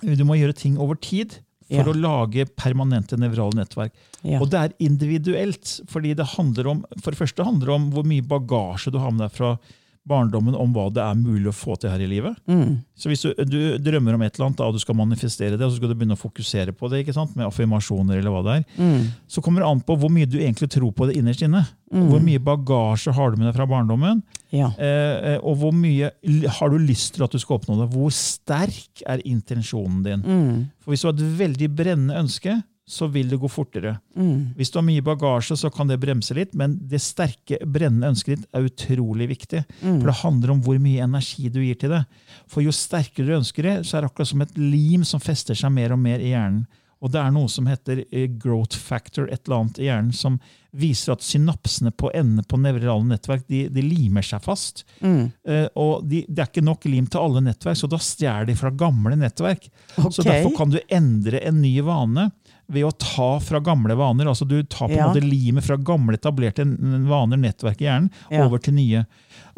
du 0.05 0.25
må 0.25 0.37
gjøre 0.39 0.55
ting 0.57 0.79
over 0.79 0.95
tid 1.01 1.39
for 1.69 1.85
Ja. 1.85 1.85
å 1.85 1.93
lage 2.01 2.47
permanente 2.57 3.17
nevrale 3.21 3.53
nettverk. 3.59 3.93
Ja. 4.23 4.39
Og 4.41 4.49
det 4.51 4.59
er 4.59 4.73
individuelt, 4.81 5.81
fordi 5.89 6.15
det 6.17 6.25
handler 6.37 6.67
om 6.73 6.85
for 7.03 7.11
det 7.13 7.19
første 7.21 7.45
handler 7.45 7.67
det 7.67 7.75
om 7.75 7.91
hvor 7.93 8.05
mye 8.09 8.25
bagasje 8.25 8.93
du 8.93 8.99
har 8.99 9.11
med 9.13 9.27
deg 9.27 9.35
fra 9.37 9.51
barndommen 10.09 10.57
om 10.59 10.73
hva 10.75 10.89
det 10.95 11.03
er 11.05 11.19
mulig 11.21 11.51
å 11.51 11.55
få 11.57 11.77
til 11.79 11.91
her 11.93 12.01
i 12.03 12.09
livet. 12.11 12.37
Mm. 12.49 12.79
Så 12.99 13.11
hvis 13.13 13.23
du, 13.27 13.31
du 13.47 13.59
drømmer 13.85 14.17
om 14.17 14.23
et 14.27 14.35
eller 14.35 14.49
annet, 14.49 14.59
da, 14.59 14.67
og 14.71 14.75
du 14.75 14.83
skal 14.83 14.97
manifestere 14.99 15.57
det, 15.59 15.63
og 15.67 15.71
så 15.75 15.79
skal 15.79 15.93
du 15.93 15.95
begynne 16.01 16.17
å 16.17 16.21
fokusere 16.21 16.73
på 16.75 16.89
det, 16.91 17.05
ikke 17.05 17.15
sant? 17.17 17.37
med 17.39 17.47
affirmasjoner 17.47 18.19
eller 18.23 18.33
hva 18.35 18.43
det 18.49 18.57
er, 18.59 18.65
Mm. 18.79 19.05
så 19.29 19.43
kommer 19.45 19.63
det 19.63 19.69
an 19.71 19.81
på 19.85 19.97
hvor 20.01 20.11
mye 20.13 20.27
du 20.29 20.39
egentlig 20.41 20.71
tror 20.75 20.93
på 20.97 21.07
det 21.11 21.17
innerst 21.21 21.45
inne. 21.47 21.63
Hvor 21.93 22.21
mye 22.21 22.41
bagasje 22.45 23.13
har 23.17 23.31
du 23.33 23.39
med 23.41 23.49
deg 23.49 23.57
fra 23.57 23.67
barndommen, 23.71 24.23
Ja. 24.53 24.71
eh, 24.79 25.35
eh, 25.35 25.39
og 25.43 25.57
hvor 25.61 25.73
mye 25.73 26.11
har 26.59 26.69
du 26.73 26.79
lyst 26.79 27.15
til 27.15 27.25
at 27.25 27.31
du 27.33 27.39
skal 27.39 27.59
oppnå 27.59 27.79
det. 27.81 27.91
Hvor 27.95 28.11
sterk 28.13 29.03
er 29.07 29.23
intensjonen 29.25 30.03
din? 30.05 30.23
Mm. 30.25 30.67
For 30.83 30.93
Hvis 30.93 31.03
du 31.05 31.09
har 31.09 31.17
et 31.17 31.39
veldig 31.39 31.69
brennende 31.77 32.17
ønske, 32.21 32.63
så 32.89 33.07
vil 33.13 33.29
det 33.29 33.37
gå 33.37 33.49
fortere. 33.53 33.99
Mm. 34.17 34.55
Hvis 34.57 34.73
du 34.73 34.79
har 34.79 34.87
mye 34.87 35.05
bagasje, 35.05 35.59
så 35.61 35.71
kan 35.73 35.91
det 35.91 36.01
bremse 36.01 36.35
litt, 36.37 36.55
men 36.57 36.79
det 36.89 37.03
sterke, 37.05 37.61
brennende 37.69 38.09
ønsket 38.15 38.39
ditt 38.39 38.57
er 38.57 38.69
utrolig 38.71 39.29
viktig. 39.35 39.63
Mm. 39.83 39.99
For 39.99 40.09
det 40.09 40.17
handler 40.23 40.55
om 40.55 40.63
hvor 40.65 40.81
mye 40.83 41.05
energi 41.05 41.51
du 41.53 41.61
gir 41.61 41.77
til 41.81 41.93
det. 41.93 42.03
For 42.49 42.65
jo 42.65 42.73
sterkere 42.73 43.29
du 43.29 43.39
ønsker 43.43 43.69
det, 43.69 43.77
så 43.85 43.99
er 43.99 44.05
det 44.07 44.13
akkurat 44.13 44.33
som 44.33 44.45
et 44.45 44.57
lim 44.57 45.05
som 45.09 45.21
fester 45.21 45.59
seg 45.59 45.75
mer 45.75 45.93
og 45.93 46.01
mer 46.01 46.25
i 46.25 46.33
hjernen. 46.33 46.65
Og 46.99 47.13
det 47.15 47.21
er 47.21 47.31
noe 47.31 47.51
som 47.51 47.69
heter 47.71 48.01
eh, 48.11 48.27
growth 48.43 48.75
factor, 48.75 49.29
et 49.31 49.45
eller 49.45 49.61
annet 49.61 49.79
i 49.79 49.87
hjernen, 49.87 50.15
som 50.17 50.41
viser 50.79 51.15
at 51.15 51.23
synapsene 51.25 51.93
på 51.97 52.11
endene 52.17 52.45
på 52.45 52.59
nevrale 52.61 53.07
nettverk 53.07 53.47
de, 53.49 53.65
de 53.73 53.85
limer 53.85 54.27
seg 54.27 54.43
fast. 54.45 54.83
Mm. 55.01 55.31
Uh, 55.49 55.67
og 55.79 56.09
de, 56.11 56.25
det 56.29 56.43
er 56.43 56.51
ikke 56.51 56.67
nok 56.67 56.89
lim 56.91 57.07
til 57.09 57.23
alle 57.23 57.45
nettverk, 57.47 57.79
så 57.79 57.91
da 57.91 58.01
stjeler 58.03 58.51
de 58.51 58.59
fra 58.59 58.73
gamle 58.75 59.17
nettverk. 59.19 59.71
Så 59.95 60.27
derfor 60.27 60.53
kan 60.59 60.75
du 60.75 60.81
endre 60.91 61.41
en 61.47 61.63
ny 61.63 61.73
vane 61.87 62.29
ved 62.69 62.85
å 62.85 62.91
ta 63.01 63.29
fra 63.41 63.61
gamle 63.65 63.95
vaner. 63.97 64.27
altså 64.29 64.47
Du 64.49 64.63
tar 64.63 64.89
på 64.89 64.93
en 64.93 64.99
Ja. 64.99 65.09
måte 65.09 65.23
limet 65.25 65.65
fra 65.65 65.77
gamle 65.77 66.19
etablerte 66.19 66.65
vaner, 67.09 67.37
nettverk 67.41 67.81
i 67.81 67.87
hjernen, 67.89 68.11
over 68.31 68.59
til 68.59 68.75
nye. 68.75 69.07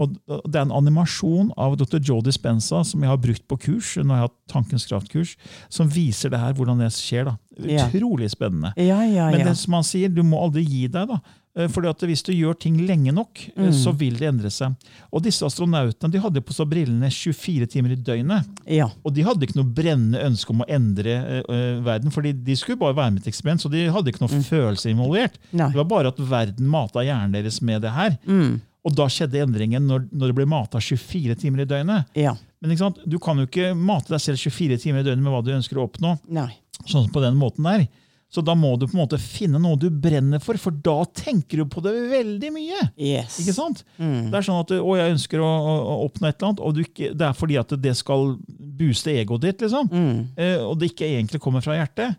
Og 0.00 0.14
Det 0.26 0.56
er 0.56 0.64
en 0.64 0.72
animasjon 0.80 1.50
av 1.60 1.76
dr. 1.76 1.98
Joe 2.00 2.22
Dispenza 2.24 2.80
som 2.88 3.02
jeg 3.04 3.10
har 3.12 3.20
brukt 3.20 3.44
på 3.50 3.58
kurs, 3.60 3.94
når 4.00 4.08
jeg 4.08 4.16
har 4.22 4.28
hatt 4.28 4.38
Tankens 4.50 4.86
kraftkurs, 4.88 5.36
som 5.70 5.90
viser 5.92 6.32
det 6.32 6.40
her, 6.40 6.54
hvordan 6.56 6.80
det 6.82 6.88
skjer. 6.96 7.28
da. 7.28 7.36
Utrolig 7.60 8.30
spennende. 8.32 8.72
Ja, 8.80 9.02
ja, 9.04 9.28
ja. 9.28 9.30
Men 9.36 9.46
det 9.46 9.56
som 9.60 9.76
han 9.76 9.84
sier, 9.86 10.08
du 10.08 10.22
må 10.26 10.40
aldri 10.42 10.64
gi 10.66 10.86
deg. 10.88 11.06
da. 11.12 11.20
Eh, 11.56 11.66
Fordi 11.68 11.88
at 11.90 11.98
Hvis 12.06 12.22
du 12.22 12.32
gjør 12.32 12.54
ting 12.58 12.76
lenge 12.86 13.12
nok, 13.12 13.38
eh, 13.56 13.66
Mm. 13.68 13.72
så 13.74 13.92
vil 13.96 14.14
det 14.16 14.28
endre 14.28 14.50
seg. 14.50 14.74
Og 15.12 15.22
disse 15.22 15.42
astronautene 15.44 16.10
de 16.10 16.18
hadde 16.20 16.40
på 16.40 16.52
seg 16.54 16.68
brillene 16.70 17.10
24 17.10 17.66
timer 17.66 17.90
i 17.92 17.96
døgnet. 17.96 18.46
ja. 18.66 18.88
Og 19.04 19.12
de 19.14 19.22
hadde 19.22 19.42
ikke 19.46 19.56
noe 19.56 19.72
brennende 19.74 20.22
ønske 20.24 20.50
om 20.50 20.60
å 20.62 20.68
endre 20.68 21.10
eh, 21.10 21.42
eh, 21.48 21.80
verden, 21.82 22.10
fordi 22.10 22.32
de 22.44 22.54
skulle 22.56 22.78
bare 22.78 22.94
være 22.94 23.12
med 23.12 23.20
i 23.26 23.28
et 23.28 23.32
eksperiment, 23.34 23.60
så 23.60 23.70
de 23.70 23.86
hadde 23.90 24.08
ikke 24.12 24.20
noe 24.22 24.42
følelse 24.42 24.90
involvert. 24.90 25.34
Mm. 25.52 25.58
Nei. 25.58 25.68
Det 25.70 25.76
var 25.76 25.84
bare 25.84 26.08
at 26.08 26.16
verden 26.18 26.66
mata 26.66 27.00
hjernen 27.04 27.32
deres 27.32 27.60
med 27.62 27.82
det 27.82 27.90
her. 27.90 28.18
Mm. 28.26 28.60
Og 28.84 28.94
da 28.96 29.06
skjedde 29.12 29.42
endringen 29.44 29.84
når, 29.88 30.06
når 30.08 30.30
det 30.30 30.36
ble 30.38 30.46
mata 30.48 30.80
24 30.80 31.34
timer 31.42 31.64
i 31.64 31.68
døgnet. 31.68 32.06
Ja. 32.16 32.32
Men 32.60 32.76
du 33.04 33.18
kan 33.20 33.40
jo 33.40 33.48
ikke 33.48 33.74
mate 33.76 34.12
deg 34.14 34.22
selv 34.24 34.40
24 34.40 34.78
timer 34.80 35.02
i 35.02 35.08
døgnet 35.10 35.24
med 35.24 35.34
hva 35.34 35.42
du 35.44 35.50
ønsker 35.52 35.80
å 35.80 35.84
oppnå. 35.88 36.14
Nei. 36.32 36.50
sånn 36.88 37.10
på 37.12 37.20
den 37.20 37.36
måten 37.36 37.66
der. 37.68 37.84
Så 38.30 38.44
da 38.46 38.54
må 38.54 38.76
du 38.78 38.86
på 38.86 38.94
en 38.94 39.00
måte 39.02 39.18
finne 39.18 39.58
noe 39.58 39.74
du 39.80 39.88
brenner 39.90 40.38
for, 40.38 40.54
for 40.62 40.70
da 40.70 41.00
tenker 41.18 41.60
du 41.60 41.64
på 41.66 41.82
det 41.82 41.92
veldig 42.12 42.50
mye. 42.54 42.84
Yes. 42.94 43.40
Ikke 43.42 43.56
sant? 43.56 43.82
Mm. 43.98 44.28
Det 44.30 44.38
er 44.38 44.46
sånn 44.46 44.60
at 44.62 44.70
å, 44.76 44.92
jeg 45.00 45.16
ønsker 45.16 45.42
å, 45.42 45.48
å, 45.50 45.96
oppnå 46.06 46.28
et 46.28 46.36
eller 46.38 46.52
annet, 46.52 46.62
og 46.62 46.76
du 46.76 46.84
ikke, 46.84 47.10
det 47.10 47.26
er 47.26 47.34
fordi 47.34 47.58
at 47.58 47.74
det 47.82 47.96
skal 47.98 48.36
booste 48.80 49.10
egoet 49.18 49.48
ditt, 49.48 49.64
liksom, 49.66 49.90
Mm. 49.90 50.20
eh, 50.38 50.60
og 50.62 50.78
det 50.78 50.92
ikke 50.92 51.08
egentlig 51.10 51.40
kommer 51.42 51.64
fra 51.64 51.74
hjertet, 51.80 52.14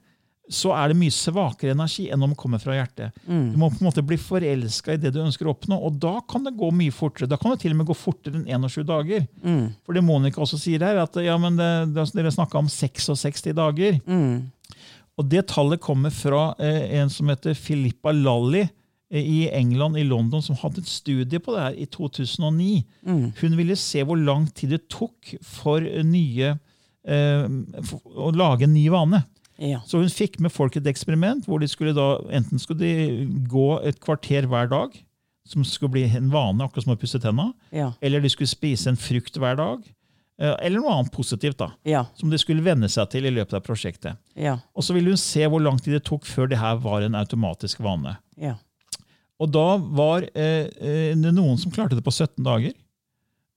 så 0.52 0.74
er 0.76 0.92
det 0.92 1.00
mye 1.00 1.14
svakere 1.16 1.72
energi 1.72 2.10
enn 2.12 2.24
om 2.26 2.34
det 2.34 2.40
kommer 2.40 2.60
fra 2.60 2.76
hjertet. 2.76 3.16
Mm. 3.24 3.46
Du 3.54 3.60
må 3.62 3.70
på 3.72 3.80
en 3.80 3.88
måte 3.88 4.04
bli 4.04 4.18
forelska 4.20 4.96
i 4.96 5.00
det 5.00 5.14
du 5.16 5.22
ønsker 5.24 5.48
å 5.48 5.54
oppnå, 5.54 5.78
og 5.80 5.96
da 6.04 6.18
kan 6.28 6.44
det 6.44 6.58
gå 6.60 6.68
mye 6.76 6.92
fortere. 6.92 7.30
Da 7.32 7.40
kan 7.40 7.54
det 7.54 7.62
til 7.64 7.72
og 7.72 7.80
med 7.80 7.88
gå 7.88 7.96
fortere 7.96 8.42
enn 8.42 8.68
21 8.68 8.88
dager. 8.90 9.24
Mm. 9.46 9.70
For 9.86 9.96
det 9.96 10.04
Monica 10.04 10.44
også 10.44 10.60
sier 10.60 10.84
her, 10.84 11.00
at 11.06 11.16
ja, 11.24 11.38
men 11.40 11.56
det, 11.60 11.72
det, 11.96 12.06
dere 12.18 12.34
snakka 12.36 12.60
om 12.60 12.68
66 12.72 13.48
dager. 13.56 14.02
Mm. 14.04 14.52
Og 15.20 15.32
det 15.32 15.46
tallet 15.54 15.82
kommer 15.84 16.12
fra 16.14 16.52
eh, 16.60 17.00
en 17.00 17.12
som 17.14 17.32
heter 17.32 17.56
Filippa 17.56 18.12
Lalli 18.16 18.66
eh, 18.66 19.22
i 19.24 19.42
England, 19.56 20.00
i 20.00 20.08
London, 20.08 20.44
som 20.44 20.60
hadde 20.60 20.84
et 20.84 20.92
studie 20.92 21.40
på 21.40 21.56
det 21.56 21.64
her 21.64 21.80
i 21.80 21.88
2009. 21.96 22.72
Mm. 23.08 23.28
Hun 23.40 23.60
ville 23.60 23.80
se 23.80 24.04
hvor 24.04 24.20
lang 24.20 24.50
tid 24.52 24.76
det 24.76 24.88
tok 24.92 25.36
for 25.48 25.80
nye 25.80 26.58
eh, 27.08 27.46
for 27.88 28.26
å 28.28 28.34
lage 28.36 28.68
en 28.68 28.76
ny 28.76 28.90
vane. 28.92 29.24
Ja. 29.62 29.80
Så 29.86 30.00
hun 30.02 30.10
fikk 30.10 30.40
med 30.42 30.52
folk 30.54 30.76
et 30.80 30.88
eksperiment 30.90 31.46
hvor 31.46 31.62
de 31.62 31.68
skulle 31.70 31.94
da, 31.94 32.16
enten 32.34 32.58
skulle 32.62 32.82
de 32.82 33.26
gå 33.52 33.68
et 33.86 34.00
kvarter 34.02 34.48
hver 34.50 34.70
dag, 34.72 34.96
som 35.46 35.64
skulle 35.68 35.94
bli 35.96 36.04
en 36.18 36.32
vane, 36.34 36.64
akkurat 36.66 36.86
som 36.88 36.94
å 36.96 37.00
pusse 37.02 37.20
tenna, 37.22 37.52
Ja. 37.74 37.92
eller 38.02 38.22
de 38.22 38.30
skulle 38.34 38.50
spise 38.50 38.88
en 38.90 38.98
frukt 38.98 39.38
hver 39.38 39.58
dag, 39.60 39.84
eh, 40.40 40.56
eller 40.66 40.80
noe 40.82 40.94
annet 40.96 41.12
positivt 41.14 41.58
da, 41.62 41.72
Ja. 41.86 42.06
som 42.18 42.30
de 42.30 42.38
skulle 42.42 42.64
venne 42.66 42.90
seg 42.90 43.10
til 43.12 43.26
i 43.26 43.32
løpet 43.34 43.54
av 43.54 43.62
prosjektet. 43.64 44.18
Ja. 44.36 44.58
Og 44.76 44.84
så 44.84 44.94
ville 44.98 45.10
hun 45.14 45.18
se 45.18 45.46
hvor 45.46 45.62
lang 45.62 45.78
tid 45.78 45.94
det 45.94 46.04
tok 46.06 46.26
før 46.26 46.50
det 46.50 46.58
her 46.62 46.78
var 46.78 47.02
en 47.06 47.14
automatisk 47.16 47.80
vane. 47.82 48.18
Ja. 48.38 48.56
Og 49.40 49.52
da 49.52 49.78
var 49.78 50.22
eh, 50.36 50.70
eh, 50.80 51.14
det 51.18 51.34
noen 51.34 51.58
som 51.58 51.72
klarte 51.72 51.96
det 51.98 52.04
på 52.06 52.14
17 52.14 52.44
dager. 52.46 52.74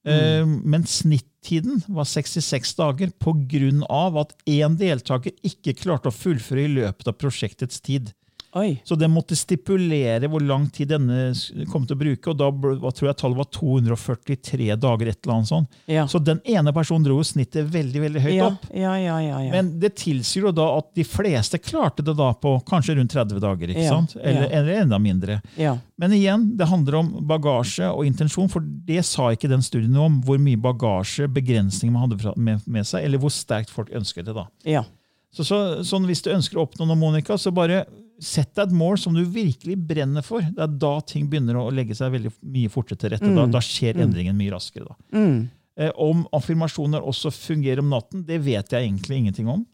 Eh, 0.05 0.45
men 0.45 0.85
snittiden 0.85 1.81
var 1.87 2.05
66 2.05 2.75
dager 2.77 3.09
pga. 3.17 4.21
at 4.21 4.35
én 4.45 4.77
deltaker 4.77 5.33
ikke 5.43 5.73
klarte 5.81 6.11
å 6.11 6.15
fullføre 6.15 6.65
i 6.65 6.73
løpet 6.75 7.09
av 7.09 7.17
prosjektets 7.17 7.81
tid. 7.81 8.13
Oi. 8.55 8.77
Så 8.87 8.95
den 8.95 9.11
måtte 9.11 9.35
stipulere 9.35 10.29
hvor 10.31 10.39
lang 10.39 10.69
tid 10.71 10.87
denne 10.93 11.33
kom 11.71 11.83
til 11.85 11.97
å 11.97 11.99
bruke, 11.99 12.29
og 12.31 12.37
da 12.39 12.47
ble- 12.55 12.77
tror 12.95 13.09
jeg 13.09 13.17
tallet 13.19 13.37
var 13.41 13.49
243 13.51 14.75
dager. 14.79 15.07
et 15.11 15.19
eller 15.25 15.33
annet 15.35 15.47
sånt. 15.49 15.67
Ja. 15.91 16.05
Så 16.07 16.19
den 16.23 16.39
ene 16.45 16.71
personen 16.73 17.03
dro 17.03 17.17
snittet 17.23 17.67
veldig 17.67 18.01
veldig 18.05 18.21
høyt 18.23 18.33
Ja. 18.35 18.45
opp. 18.47 18.65
Ja, 18.73 18.95
ja, 18.95 19.17
ja, 19.19 19.39
ja. 19.41 19.51
Men 19.51 19.79
det 19.79 19.95
tilsier 19.95 20.43
jo 20.47 20.51
da 20.51 20.77
at 20.77 20.93
de 20.95 21.03
fleste 21.03 21.59
klarte 21.59 22.03
det 22.03 22.15
da 22.15 22.31
på 22.33 22.63
kanskje 22.65 22.95
rundt 22.95 23.11
30 23.11 23.39
dager. 23.43 23.67
ikke 23.75 23.89
sant? 23.89 24.15
Eller, 24.21 24.47
eller 24.51 24.81
enda 24.81 24.99
mindre. 24.99 25.41
ja. 25.57 25.77
Men 25.97 26.11
igjen, 26.11 26.57
det 26.57 26.67
handler 26.67 26.95
om 26.95 27.11
bagasje 27.25 27.87
og 27.89 28.05
intensjon, 28.05 28.49
for 28.49 28.59
det 28.61 29.03
sa 29.05 29.29
ikke 29.31 29.47
den 29.47 29.61
studien 29.61 29.91
noe 29.93 30.05
om 30.07 30.21
hvor 30.21 30.37
mye 30.37 30.57
bagasje, 30.59 31.27
begrensninger 31.31 31.91
man 31.91 32.09
hadde 32.09 32.33
med, 32.37 32.61
med 32.67 32.83
seg, 32.85 33.03
eller 33.05 33.17
hvor 33.17 33.31
sterkt 33.31 33.69
folk 33.69 33.89
ønsket 33.95 34.25
det. 34.25 34.33
da. 34.35 34.47
Ja. 34.65 34.83
Så, 35.31 35.43
så 35.43 35.83
sånn 35.83 36.05
Hvis 36.05 36.21
du 36.23 36.31
ønsker 36.31 36.57
å 36.59 36.65
oppnå 36.67 36.85
noe, 36.87 36.95
Monica, 36.99 37.33
så 37.37 37.51
bare 37.53 37.85
sett 38.23 38.53
deg 38.55 38.67
et 38.69 38.75
mål 38.77 38.97
som 39.01 39.13
du 39.13 39.23
virkelig 39.25 39.75
brenner 39.87 40.23
for. 40.23 40.41
Det 40.41 40.61
er 40.63 40.67
da 40.79 40.93
ting 41.01 41.27
begynner 41.29 41.57
å 41.59 41.69
legge 41.73 41.95
seg 41.97 42.11
veldig 42.13 42.31
mye 42.55 42.69
fortere 42.71 42.97
til 43.01 43.11
rette. 43.15 43.31
Da, 43.35 43.45
da 43.51 43.59
skjer 43.63 43.99
endringen 44.05 44.37
mye 44.39 44.53
raskere. 44.55 44.85
da. 44.87 44.95
Mm. 45.19 45.49
Eh, 45.77 45.91
om 45.99 46.21
affirmasjoner 46.31 47.03
også 47.03 47.31
fungerer 47.35 47.79
om 47.83 47.89
natten, 47.91 48.23
det 48.25 48.37
vet 48.45 48.71
jeg 48.71 48.87
egentlig 48.87 49.17
ingenting 49.19 49.49
om. 49.51 49.65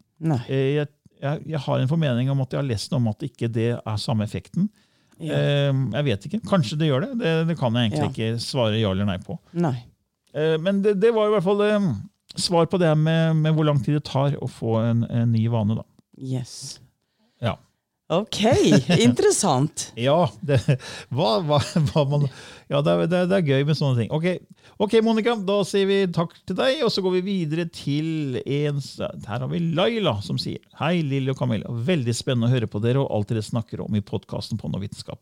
Eh, 0.50 0.80
Jeg, 0.82 0.88
jeg, 1.22 1.44
jeg 1.54 1.60
har 1.62 1.80
en 1.84 1.88
formening 1.92 2.32
om 2.34 2.42
at 2.42 2.52
jeg 2.56 2.58
har 2.64 2.66
lest 2.72 2.90
noe 2.92 2.98
om 3.04 3.12
at 3.14 3.22
ikke 3.28 3.52
det 3.54 3.68
er 3.78 3.98
samme 4.02 4.26
effekten. 4.26 4.70
Ja. 5.22 5.38
Eh, 5.38 5.74
Jeg 5.94 6.06
vet 6.10 6.26
ikke. 6.26 6.42
Kanskje 6.50 6.80
det 6.82 6.88
gjør 6.90 7.06
det. 7.06 7.12
Det, 7.22 7.36
det 7.52 7.58
kan 7.60 7.74
jeg 7.78 7.92
egentlig 7.92 8.08
Ja. 8.08 8.10
ikke 8.10 8.42
svare 8.42 8.80
ja 8.82 8.90
eller 8.92 9.06
nei 9.06 9.20
på. 9.22 9.38
Nei. 9.54 9.76
Eh, 10.34 10.58
Men 10.58 10.82
det, 10.82 10.96
det 11.00 11.14
var 11.14 11.30
i 11.30 11.36
hvert 11.38 11.46
fall 11.46 11.62
eh, 11.62 11.92
svar 12.42 12.66
på 12.66 12.80
det 12.82 12.90
med, 12.98 13.36
med 13.38 13.54
hvor 13.54 13.66
lang 13.70 13.78
tid 13.86 14.00
det 14.00 14.06
tar 14.10 14.34
å 14.42 14.50
få 14.50 14.80
en, 14.82 15.04
en 15.06 15.32
ny 15.32 15.46
vane. 15.54 15.76
da. 15.78 15.86
Yes. 16.18 16.80
Ok, 18.12 18.42
interessant. 19.00 19.86
Ja, 20.08 20.26
det, 20.44 20.58
hva, 21.14 21.38
hva, 21.48 21.62
hva 21.92 22.04
man, 22.10 22.26
ja 22.72 22.82
det, 22.84 22.96
det, 23.12 23.22
det 23.32 23.38
er 23.38 23.52
gøy 23.54 23.68
med 23.70 23.78
sånne 23.80 24.02
ting. 24.02 24.10
Ok, 24.12 24.26
okay 24.84 25.04
Monica, 25.06 25.38
da 25.48 25.62
sier 25.68 25.88
vi 25.88 26.02
takk 26.12 26.34
til 26.44 26.58
deg, 26.60 26.82
og 26.84 26.92
så 26.92 27.04
går 27.06 27.16
vi 27.20 27.22
videre 27.30 27.68
til 27.72 28.42
en 28.42 28.82
Her 28.82 29.46
har 29.46 29.48
vi 29.52 29.62
Laila 29.78 30.18
som 30.26 30.40
sier 30.42 30.60
Hei, 30.82 30.98
Lilly 31.08 31.32
og 31.32 31.40
Camilla. 31.40 31.72
Veldig 31.72 32.16
spennende 32.18 32.50
å 32.50 32.56
høre 32.56 32.68
på 32.72 32.84
dere 32.84 33.00
og 33.00 33.14
alt 33.16 33.32
dere 33.32 33.46
snakker 33.48 33.86
om 33.86 33.96
i 33.96 34.04
podkasten 34.04 34.60
på 34.60 34.72
Noe 34.72 34.84
vitenskap. 34.84 35.22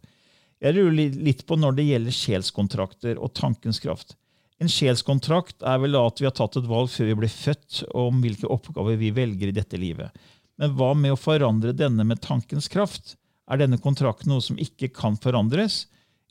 Jeg 0.59 0.75
rurer 0.75 1.21
litt 1.29 1.45
på 1.47 1.59
når 1.59 1.77
det 1.77 1.87
gjelder 1.91 2.17
sjelskontrakter 2.17 3.21
og 3.21 3.35
tankens 3.37 3.79
kraft. 3.83 4.17
En 4.59 4.67
sjelskontrakt 4.67 5.63
er 5.63 5.77
vel 5.79 5.95
at 5.95 6.19
vi 6.19 6.27
har 6.27 6.33
tatt 6.35 6.57
et 6.59 6.67
valg 6.67 6.89
før 6.91 7.07
vi 7.07 7.19
ble 7.21 7.29
født 7.31 7.83
om 7.95 8.17
hvilke 8.19 8.49
oppgaver 8.51 8.97
vi 8.99 9.13
velger 9.15 9.53
i 9.53 9.55
dette 9.55 9.79
livet. 9.79 10.11
Men 10.59 10.75
hva 10.75 10.91
med 10.97 11.15
å 11.15 11.19
forandre 11.19 11.71
denne 11.75 12.03
med 12.03 12.19
tankens 12.21 12.67
kraft? 12.71 13.15
Er 13.49 13.61
denne 13.61 13.79
kontrakten 13.81 14.33
noe 14.33 14.43
som 14.43 14.59
ikke 14.59 14.91
kan 14.93 15.15
forandres? 15.17 15.85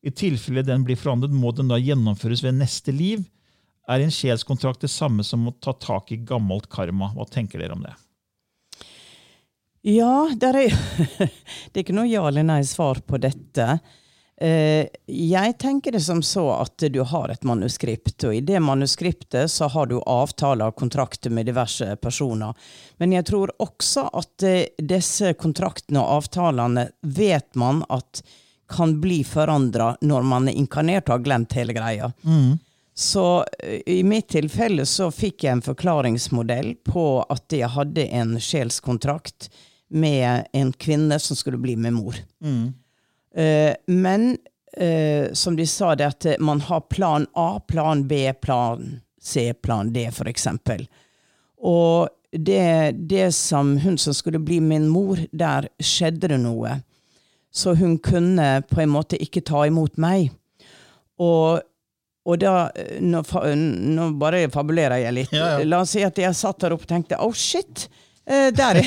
I 0.04 0.12
tilfelle 0.14 0.62
den 0.62 0.84
blir 0.86 0.98
forandret, 1.00 1.32
må 1.34 1.50
den 1.56 1.72
da 1.72 1.78
gjennomføres 1.80 2.44
ved 2.44 2.58
neste 2.60 2.92
liv? 2.94 3.24
Er 3.88 4.04
en 4.04 4.12
sjelskontrakt 4.12 4.84
det 4.84 4.92
samme 4.92 5.24
som 5.24 5.48
å 5.48 5.54
ta 5.64 5.72
tak 5.72 6.12
i 6.12 6.20
gammelt 6.28 6.68
karma? 6.70 7.08
Hva 7.16 7.24
tenker 7.26 7.62
dere 7.62 7.74
om 7.74 7.86
det? 7.86 7.94
Ja, 9.88 10.28
er, 10.28 10.58
det 11.72 11.80
er 11.80 11.86
ikke 11.86 11.96
noe 11.96 12.10
ja 12.10 12.26
eller 12.28 12.44
nei 12.44 12.60
svar 12.68 13.00
på 13.00 13.20
dette. 13.22 13.78
Eh, 14.40 14.86
Jeg 15.06 15.58
tenker 15.58 15.92
det 15.92 16.00
som 16.04 16.20
så 16.22 16.44
at 16.60 16.84
du 16.94 17.00
har 17.02 17.28
et 17.32 17.42
manuskript, 17.44 18.22
og 18.28 18.34
i 18.36 18.40
det 18.40 18.60
manuskriptet 18.62 19.50
så 19.50 19.66
har 19.72 19.86
du 19.90 19.96
avtaler 20.06 20.70
og 20.70 20.76
kontrakter 20.78 21.30
med 21.34 21.46
diverse 21.50 21.96
personer. 21.96 22.54
Men 23.02 23.12
jeg 23.16 23.26
tror 23.26 23.50
også 23.58 24.06
at 24.14 24.46
eh, 24.46 24.68
disse 24.78 25.32
kontraktene 25.34 25.98
og 26.04 26.20
avtalene 26.22 26.88
vet 27.02 27.50
man 27.58 27.82
at 27.90 28.22
kan 28.68 28.98
bli 29.00 29.22
forandra 29.24 29.94
når 30.04 30.22
man 30.28 30.48
er 30.50 30.58
inkarnert 30.60 31.08
og 31.08 31.14
har 31.18 31.24
glemt 31.24 31.54
hele 31.56 31.72
greia. 31.74 32.12
Så 32.94 33.44
eh, 33.62 33.80
i 33.86 34.02
mitt 34.06 34.28
tilfelle 34.28 34.84
så 34.86 35.10
fikk 35.14 35.44
jeg 35.48 35.56
en 35.56 35.62
forklaringsmodell 35.66 36.74
på 36.86 37.04
at 37.30 37.50
jeg 37.58 37.70
hadde 37.74 38.06
en 38.12 38.36
sjelskontrakt 38.38 39.48
med 39.88 40.46
en 40.52 40.70
kvinne 40.76 41.16
som 41.18 41.36
skulle 41.38 41.58
bli 41.58 41.74
med 41.80 41.96
mor. 41.96 42.14
Eh, 42.44 42.68
men 43.86 44.30
eh, 44.76 45.32
som 45.32 45.56
de 45.56 45.66
sa, 45.66 45.94
det 45.94 46.06
at 46.06 46.26
man 46.40 46.60
har 46.60 46.80
plan 46.80 47.26
A, 47.34 47.60
plan 47.60 48.06
B, 48.08 48.32
plan 48.40 49.00
C, 49.20 49.52
plan 49.54 49.92
D, 49.92 50.08
for 50.14 50.28
eksempel. 50.30 50.86
Og 51.58 52.08
det, 52.32 52.92
det 52.92 53.32
som 53.34 53.76
hun 53.78 53.98
som 53.98 54.14
skulle 54.14 54.38
bli 54.38 54.60
min 54.60 54.88
mor, 54.88 55.18
der 55.32 55.68
skjedde 55.80 56.28
det 56.32 56.40
noe. 56.42 56.80
Så 57.50 57.74
hun 57.74 57.98
kunne 57.98 58.62
på 58.68 58.82
en 58.82 58.92
måte 58.92 59.18
ikke 59.22 59.42
ta 59.44 59.64
imot 59.66 59.96
meg. 60.00 60.30
Og, 61.18 61.64
og 62.28 62.38
da 62.38 62.68
nå, 63.00 63.22
nå 63.24 64.10
bare 64.20 64.44
fabulerer 64.52 65.02
jeg 65.02 65.16
litt. 65.16 65.32
Ja, 65.34 65.56
ja. 65.56 65.64
La 65.66 65.82
oss 65.82 65.96
si 65.96 66.04
at 66.06 66.20
jeg 66.20 66.36
satt 66.36 66.60
der 66.62 66.76
oppe 66.76 66.86
og 66.86 66.92
tenkte 66.92 67.18
oh 67.24 67.34
shit, 67.34 67.88
eh, 67.88 68.07
der, 68.28 68.80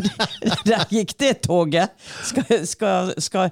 der 0.68 0.86
gikk 0.92 1.16
det 1.18 1.34
toget. 1.46 1.94
Skal, 2.28 2.66
skal, 2.68 3.12
skal, 3.22 3.50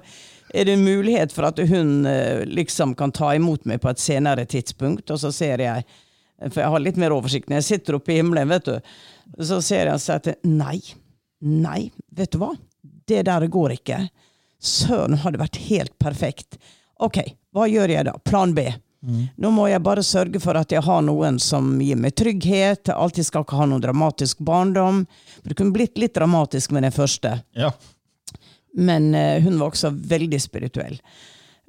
er 0.53 0.65
det 0.65 0.73
en 0.77 0.85
mulighet 0.85 1.33
for 1.33 1.47
at 1.49 1.59
hun 1.69 2.05
eh, 2.05 2.45
liksom 2.45 2.95
kan 2.95 3.11
ta 3.11 3.33
imot 3.35 3.65
meg 3.65 3.81
på 3.81 3.89
et 3.91 4.01
senere 4.01 4.45
tidspunkt? 4.45 5.09
Og 5.11 5.19
så 5.19 5.31
ser 5.35 5.63
jeg, 5.63 5.85
for 6.49 6.61
jeg 6.61 6.73
har 6.75 6.83
litt 6.83 7.01
mer 7.01 7.15
oversikt 7.15 7.49
når 7.49 7.61
jeg 7.61 7.69
sitter 7.71 7.97
oppe 7.97 8.13
i 8.13 8.19
himmelen, 8.21 8.51
vet 8.53 8.69
du. 8.69 8.93
Så 9.41 9.59
ser 9.65 9.89
jeg 9.89 9.97
og 9.97 10.03
sier 10.03 10.21
at 10.21 10.45
nei, 10.47 10.77
nei, 11.41 11.89
vet 12.15 12.31
du 12.31 12.39
hva? 12.43 12.53
Det 13.05 13.25
der 13.27 13.47
går 13.51 13.75
ikke. 13.79 13.99
Søren 14.61 15.19
hadde 15.25 15.41
vært 15.41 15.59
helt 15.67 15.97
perfekt. 16.01 16.59
Ok, 17.03 17.19
hva 17.53 17.67
gjør 17.69 17.91
jeg 17.91 18.07
da? 18.07 18.15
Plan 18.23 18.53
B. 18.55 18.69
Nå 19.37 19.51
må 19.53 19.67
jeg 19.69 19.83
bare 19.85 20.03
sørge 20.05 20.39
for 20.41 20.57
at 20.57 20.71
jeg 20.73 20.83
har 20.85 21.03
noen 21.05 21.37
som 21.41 21.75
gir 21.83 21.99
meg 21.99 22.15
trygghet. 22.17 22.89
Alltid 22.93 23.27
skal 23.27 23.45
ikke 23.45 23.59
ha 23.59 23.67
noen 23.69 23.83
dramatisk 23.83 24.41
barndom. 24.45 25.03
For 25.41 25.51
det 25.51 25.59
kunne 25.59 25.75
blitt 25.75 25.99
litt 26.01 26.15
dramatisk 26.17 26.73
med 26.75 26.87
den 26.87 26.95
første. 26.95 27.37
Ja. 27.57 27.71
Men 28.75 29.13
uh, 29.15 29.37
hun 29.43 29.59
var 29.59 29.71
også 29.71 29.93
veldig 29.93 30.41
spirituell. 30.41 30.97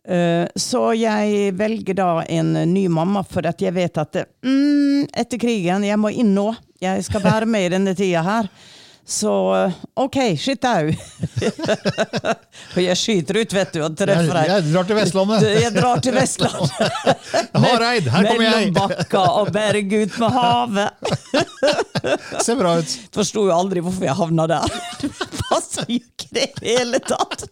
Uh, 0.06 0.46
så 0.56 0.88
jeg 0.96 1.52
velger 1.58 1.98
da 1.98 2.10
en 2.30 2.54
ny 2.72 2.86
mamma, 2.88 3.24
for 3.26 3.46
at 3.46 3.62
jeg 3.62 3.74
vet 3.76 4.00
at 4.00 4.22
mm, 4.46 5.12
etter 5.12 5.40
krigen, 5.42 5.86
jeg 5.86 6.00
må 6.00 6.14
inn 6.14 6.34
nå. 6.34 6.52
Jeg 6.82 7.04
skal 7.06 7.24
være 7.24 7.48
med 7.48 7.68
i 7.68 7.74
denne 7.76 7.94
tida 7.96 8.24
her. 8.26 8.50
Så 9.08 9.54
eh, 9.54 9.72
OK, 9.94 10.16
skyt 10.38 10.64
au. 10.66 10.88
og 12.74 12.80
jeg 12.82 12.98
skyter 12.98 13.38
ut, 13.38 13.52
vet 13.54 13.76
du, 13.76 13.80
og 13.86 13.94
treffer 13.98 14.38
ei. 14.40 14.46
jeg 14.50 14.64
drar 14.66 14.88
til 14.88 14.98
Vestlandet. 14.98 15.46
Jeg 15.66 15.74
drar 15.76 16.02
til 16.02 16.16
Vestlandet. 16.16 16.72
Hareid, 17.66 18.08
her 18.10 18.26
kommer 18.26 18.44
jeg! 18.48 18.72
Mellom 18.72 18.74
bakka 18.74 19.22
og 19.42 19.52
berg 19.54 19.94
ut 19.94 20.18
med 20.24 20.34
havet. 20.34 20.90
Ser 22.42 22.58
bra 22.58 22.74
ut. 22.80 22.96
Forsto 23.14 23.46
jo 23.46 23.54
aldri 23.54 23.84
hvorfor 23.86 24.08
jeg 24.08 24.18
havna 24.18 24.48
der. 24.50 24.76
Det 25.00 25.12
passer 25.46 25.86
jo 25.86 26.00
ikke 26.00 26.26
i 26.26 26.34
det 26.40 26.48
hele 26.66 27.00
tatt. 27.06 27.46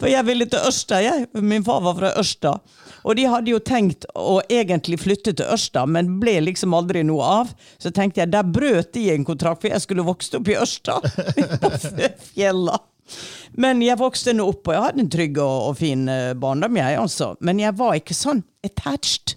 For 0.00 0.10
jeg 0.10 0.26
ville 0.26 0.50
til 0.50 0.66
Ørsta, 0.68 1.00
jeg. 1.06 1.30
Min 1.38 1.64
far 1.66 1.80
var 1.86 1.96
fra 2.02 2.12
Ørsta. 2.20 2.58
Og 3.04 3.16
de 3.16 3.26
hadde 3.30 3.52
jo 3.52 3.60
tenkt 3.64 4.06
å 4.18 4.40
egentlig 4.52 5.00
flytte 5.00 5.34
til 5.36 5.48
Ørsta, 5.54 5.86
men 5.88 6.18
ble 6.20 6.38
liksom 6.48 6.74
aldri 6.76 7.02
noe 7.06 7.32
av. 7.40 7.54
Så 7.80 7.92
tenkte 7.94 8.22
jeg, 8.22 8.32
der 8.34 8.46
brøt 8.46 8.92
de 8.96 9.08
en 9.14 9.26
kontrakt, 9.28 9.62
for 9.62 9.72
jeg 9.72 9.84
skulle 9.84 10.06
vokst 10.06 10.36
opp 10.38 10.50
i 10.50 10.58
Ørsta. 10.60 11.00
På 11.62 11.72
fjella. 12.30 12.78
Men 13.58 13.82
jeg 13.82 13.98
vokste 13.98 14.34
nå 14.36 14.46
opp, 14.52 14.68
og 14.68 14.76
jeg 14.76 14.84
hadde 14.86 15.04
en 15.04 15.12
trygg 15.12 15.42
og, 15.42 15.56
og 15.70 15.76
fin 15.80 16.06
eh, 16.12 16.32
barndom, 16.38 16.78
jeg 16.78 16.98
altså. 17.00 17.32
Men 17.44 17.62
jeg 17.62 17.76
var 17.80 17.96
ikke 17.98 18.16
sånn 18.16 18.44
attached 18.66 19.34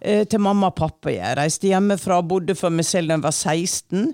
eh, 0.00 0.24
til 0.24 0.42
mamma 0.42 0.70
og 0.70 0.78
pappa. 0.78 1.12
Jeg 1.12 1.36
reiste 1.38 1.70
hjemmefra, 1.70 2.22
bodde 2.26 2.56
for 2.58 2.72
meg 2.72 2.88
selv 2.88 3.10
da 3.10 3.18
jeg 3.18 3.26
var 3.26 3.36
16. 3.36 4.12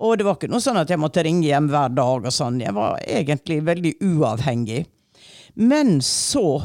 Og 0.00 0.16
det 0.16 0.26
var 0.26 0.38
ikke 0.38 0.50
noe 0.50 0.64
sånn 0.64 0.80
at 0.80 0.90
jeg 0.90 1.00
måtte 1.00 1.22
ringe 1.26 1.46
hjem 1.46 1.68
hver 1.70 1.92
dag. 1.92 2.26
og 2.26 2.34
sånn. 2.34 2.60
Jeg 2.64 2.74
var 2.76 2.98
egentlig 3.04 3.60
veldig 3.68 3.94
uavhengig. 4.00 4.86
Men 5.60 5.98
så 6.04 6.62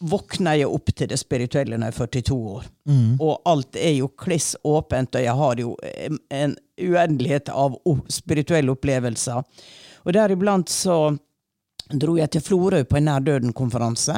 våkna 0.00 0.56
jeg 0.56 0.68
opp 0.68 0.92
til 0.96 1.10
det 1.10 1.18
spirituelle 1.20 1.76
når 1.76 1.90
jeg 1.90 1.94
er 1.94 2.22
42 2.24 2.36
år. 2.54 2.68
Og 3.20 3.42
alt 3.50 3.76
er 3.76 3.94
jo 3.98 4.08
kliss 4.08 4.54
åpent, 4.64 5.14
og 5.14 5.22
jeg 5.24 5.36
har 5.42 5.60
jo 5.60 5.76
en 6.06 6.18
en 6.30 6.56
uendelighet 6.80 7.48
av 7.52 7.76
spirituelle 8.08 8.72
opplevelser. 8.72 9.44
Og 10.04 10.12
deriblant 10.16 10.68
så 10.72 11.16
dro 11.90 12.16
jeg 12.16 12.30
til 12.30 12.44
Florø 12.44 12.84
på 12.84 12.96
en 12.96 13.04
Nær 13.10 13.20
Døden-konferanse. 13.20 14.16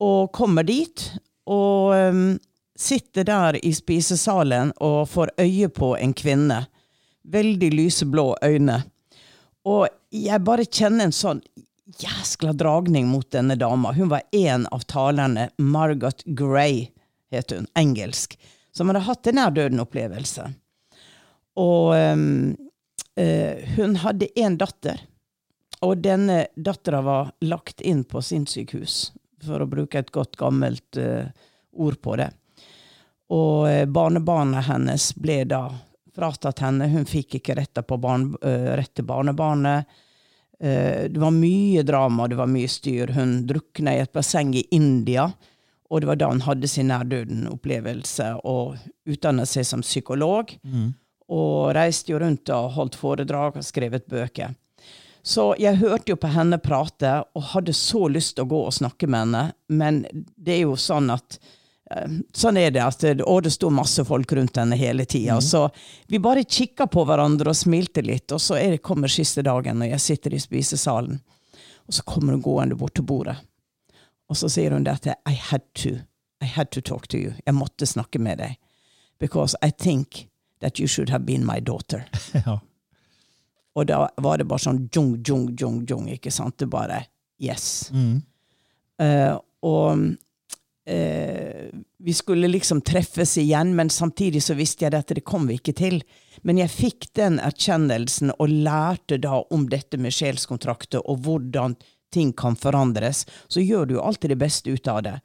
Og 0.00 0.32
kommer 0.32 0.64
dit, 0.66 1.04
og 1.46 1.92
um, 1.94 2.38
sitter 2.76 3.24
der 3.24 3.58
i 3.62 3.72
spisesalen 3.72 4.72
og 4.80 5.08
får 5.08 5.34
øye 5.40 5.68
på 5.68 5.94
en 5.96 6.14
kvinne. 6.14 6.66
Veldig 7.24 7.70
lyseblå 7.72 8.36
øyne. 8.44 8.82
Og 9.66 9.88
jeg 10.12 10.44
bare 10.44 10.64
kjenner 10.64 11.08
en 11.08 11.16
sånn 11.16 11.42
jæskla 12.02 12.52
dragning 12.52 13.08
mot 13.08 13.30
denne 13.30 13.56
dama. 13.56 13.92
Hun 13.92 14.08
var 14.08 14.22
en 14.32 14.66
av 14.66 14.84
talerne. 14.88 15.50
Margot 15.56 16.22
Gray 16.24 16.90
het 17.30 17.50
hun. 17.50 17.66
Engelsk. 17.74 18.38
Som 18.72 18.88
hadde 18.88 19.06
hatt 19.06 19.26
en 19.26 19.38
nær 19.38 19.52
døden-opplevelse. 19.56 20.50
Og 21.56 21.94
um, 21.96 22.56
uh, 23.20 23.76
hun 23.76 23.96
hadde 24.02 24.28
én 24.36 24.58
datter. 24.60 25.00
Og 25.84 25.98
denne 26.04 26.46
dattera 26.56 27.00
var 27.04 27.32
lagt 27.44 27.80
inn 27.80 28.04
på 28.04 28.20
sinnssykehus, 28.24 29.12
for 29.44 29.62
å 29.62 29.68
bruke 29.68 30.00
et 30.00 30.12
godt, 30.12 30.36
gammelt 30.40 31.00
uh, 31.00 31.28
ord 31.72 32.00
på 32.04 32.16
det. 32.20 32.30
Og 33.32 33.66
uh, 33.68 33.84
barnebarnet 33.88 34.68
hennes 34.68 35.10
ble 35.16 35.42
da 35.48 35.66
fratatt 36.16 36.60
henne. 36.64 36.88
Hun 36.92 37.08
fikk 37.08 37.38
ikke 37.40 37.56
retta 37.56 37.84
på 37.84 37.98
barn, 38.00 38.30
rett 38.40 38.94
til 38.96 39.04
barnebarnet. 39.04 39.84
Eh, 40.62 41.06
det 41.12 41.20
var 41.20 41.34
mye 41.34 41.82
drama, 41.82 42.28
det 42.28 42.38
var 42.38 42.50
mye 42.50 42.68
styr. 42.68 43.12
Hun 43.16 43.46
drukna 43.46 43.94
i 43.96 44.02
et 44.04 44.12
basseng 44.12 44.54
i 44.56 44.66
India. 44.70 45.30
Og 45.90 46.02
det 46.02 46.08
var 46.10 46.18
da 46.18 46.28
hun 46.32 46.42
hadde 46.42 46.68
sin 46.68 46.88
nærdøden-opplevelse 46.90 48.32
og 48.44 48.76
utdannet 49.06 49.48
seg 49.48 49.66
som 49.68 49.84
psykolog. 49.86 50.50
Og 51.30 51.74
reiste 51.74 52.12
jo 52.12 52.18
rundt 52.22 52.50
og 52.50 52.72
holdt 52.74 52.98
foredrag 52.98 53.60
og 53.60 53.66
skrevet 53.66 54.08
bøker. 54.10 54.54
Så 55.26 55.56
jeg 55.58 55.80
hørte 55.80 56.12
jo 56.12 56.16
på 56.22 56.30
henne 56.30 56.58
prate 56.62 57.24
og 57.34 57.48
hadde 57.50 57.74
så 57.74 58.06
lyst 58.06 58.36
til 58.36 58.46
å 58.46 58.50
gå 58.50 58.60
og 58.68 58.74
snakke 58.74 59.08
med 59.10 59.24
henne, 59.24 59.44
men 59.66 60.04
det 60.36 60.54
er 60.54 60.60
jo 60.68 60.76
sånn 60.78 61.10
at 61.10 61.40
Sånn 62.34 62.56
er 62.58 62.70
det. 62.74 62.82
at 62.82 63.04
Og 63.22 63.42
det 63.46 63.52
sto 63.54 63.70
masse 63.70 64.04
folk 64.04 64.32
rundt 64.32 64.56
henne 64.58 64.76
hele 64.76 65.04
tida. 65.04 65.40
Så 65.40 65.68
vi 66.10 66.18
bare 66.18 66.44
kikka 66.44 66.86
på 66.90 67.04
hverandre 67.06 67.52
og 67.52 67.56
smilte 67.56 68.02
litt, 68.02 68.32
og 68.32 68.40
så 68.42 68.58
det, 68.58 68.82
kommer 68.82 69.08
siste 69.12 69.42
dagen 69.46 69.78
når 69.78 69.92
jeg 69.94 70.00
sitter 70.00 70.34
i 70.34 70.40
spisesalen. 70.42 71.20
Og 71.86 71.94
så 71.94 72.02
kommer 72.02 72.34
hun 72.34 72.42
gående 72.42 72.74
bort 72.74 72.96
til 72.98 73.06
bordet. 73.06 73.36
Og 74.28 74.36
så 74.36 74.50
sier 74.50 74.74
hun 74.74 74.84
det 74.84 74.96
at 74.98 75.06
I 75.30 75.36
had 75.38 75.62
to. 75.82 76.00
I 76.42 76.44
had 76.44 76.70
to 76.74 76.80
talk 76.80 77.06
to 77.08 77.16
you. 77.18 77.32
Jeg 77.46 77.54
måtte 77.54 77.86
snakke 77.86 78.18
med 78.18 78.38
deg. 78.42 78.56
Because 79.18 79.56
I 79.62 79.70
think 79.70 80.26
that 80.60 80.80
you 80.80 80.88
should 80.88 81.10
have 81.10 81.24
been 81.24 81.46
my 81.46 81.60
daughter. 81.60 82.04
Ja. 82.46 82.58
Og 83.76 83.84
da 83.86 84.06
var 84.24 84.38
det 84.40 84.46
bare 84.48 84.62
sånn 84.62 84.86
jung, 84.88 85.18
jung, 85.20 85.50
jung, 85.60 85.82
jung, 85.84 86.06
ikke 86.08 86.30
sant? 86.32 86.56
Det 86.58 86.64
bare 86.72 87.02
Yes. 87.36 87.90
Eh, 88.98 89.34
og 89.60 89.98
eh, 90.86 91.66
vi 91.98 92.14
skulle 92.14 92.48
liksom 92.48 92.80
treffes 92.86 93.36
igjen, 93.38 93.74
men 93.76 93.90
samtidig 93.90 94.42
så 94.42 94.56
visste 94.58 94.86
jeg 94.86 94.94
at 94.94 95.12
det 95.14 95.24
kom 95.26 95.48
vi 95.50 95.58
ikke 95.60 95.74
til. 95.76 96.00
Men 96.42 96.60
jeg 96.62 96.72
fikk 96.72 97.10
den 97.18 97.40
erkjennelsen 97.42 98.34
og 98.36 98.52
lærte 98.52 99.18
da 99.22 99.42
om 99.50 99.68
dette 99.72 99.98
med 99.98 100.14
sjelskontrakter 100.14 101.02
og 101.04 101.24
hvordan 101.26 101.76
ting 102.14 102.32
kan 102.32 102.56
forandres. 102.56 103.24
Så 103.48 103.60
gjør 103.60 103.86
du 103.86 103.96
jo 103.96 104.06
alltid 104.06 104.32
det 104.32 104.40
beste 104.40 104.70
ut 104.70 104.88
av 104.88 105.02
det. 105.02 105.18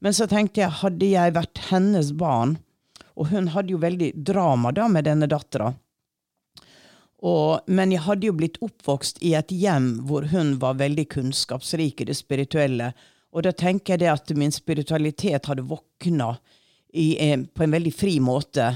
Men 0.00 0.16
så 0.16 0.26
tenkte 0.26 0.64
jeg, 0.64 0.80
hadde 0.82 1.06
jeg 1.06 1.36
vært 1.36 1.62
hennes 1.70 2.10
barn, 2.12 2.58
og 3.14 3.30
hun 3.30 3.52
hadde 3.54 3.72
jo 3.72 3.78
veldig 3.78 4.10
drama 4.26 4.72
da 4.74 4.88
med 4.90 5.06
denne 5.06 5.30
dattera, 5.30 5.70
og, 7.24 7.64
men 7.72 7.92
jeg 7.94 8.04
hadde 8.04 8.28
jo 8.28 8.36
blitt 8.36 8.58
oppvokst 8.64 9.22
i 9.24 9.32
et 9.38 9.52
hjem 9.54 10.04
hvor 10.08 10.26
hun 10.28 10.58
var 10.60 10.76
veldig 10.76 11.06
kunnskapsrik 11.14 12.02
i 12.02 12.08
det 12.10 12.18
spirituelle. 12.18 12.90
Og 13.34 13.42
da 13.42 13.50
tenker 13.52 13.94
jeg 13.94 14.04
det 14.04 14.10
at 14.12 14.30
min 14.38 14.52
spiritualitet 14.54 15.46
hadde 15.50 15.64
våkna 15.66 16.36
i, 16.94 17.16
en- 17.32 17.46
på 17.50 17.64
en 17.64 17.72
veldig 17.74 17.90
fri 17.94 18.20
måte 18.22 18.68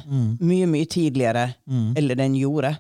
mye, 0.43 0.67
mye 0.67 0.87
tidligere 0.91 1.55
eller 1.97 2.15
den 2.19 2.35
gjorde. 2.35 2.77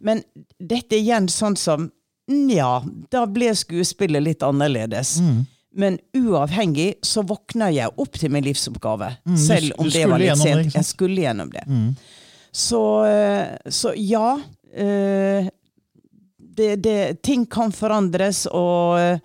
Men 0.00 0.22
dette 0.58 0.96
er 0.96 1.02
igjen 1.02 1.28
sånn 1.28 1.56
som 1.56 1.90
Nja, 2.28 2.82
da 3.10 3.22
ble 3.26 3.54
skuespillet 3.56 4.20
litt 4.22 4.42
annerledes. 4.44 5.14
Men 5.72 5.98
uavhengig 6.16 6.94
så 7.02 7.22
våkna 7.24 7.70
jeg 7.72 7.88
opp 7.96 8.12
til 8.20 8.30
min 8.30 8.44
livsoppgave. 8.44 9.08
du 9.24 9.36
Selv 9.36 9.72
om 9.78 9.86
det 9.88 10.02
var 10.10 10.18
litt 10.18 10.28
sent. 10.42 10.74
Jeg 10.74 10.84
skulle 10.84 11.22
gjennom 11.22 11.50
det. 11.50 11.64
Så, 12.52 12.82
eh, 13.04 13.56
så 13.70 13.92
ja. 13.96 14.40
eh, 14.74 15.48
Det, 16.58 16.76
det, 16.82 17.22
ting 17.22 17.46
kan 17.46 17.70
forandres, 17.72 18.46
og, 18.50 18.98
eh, 18.98 19.18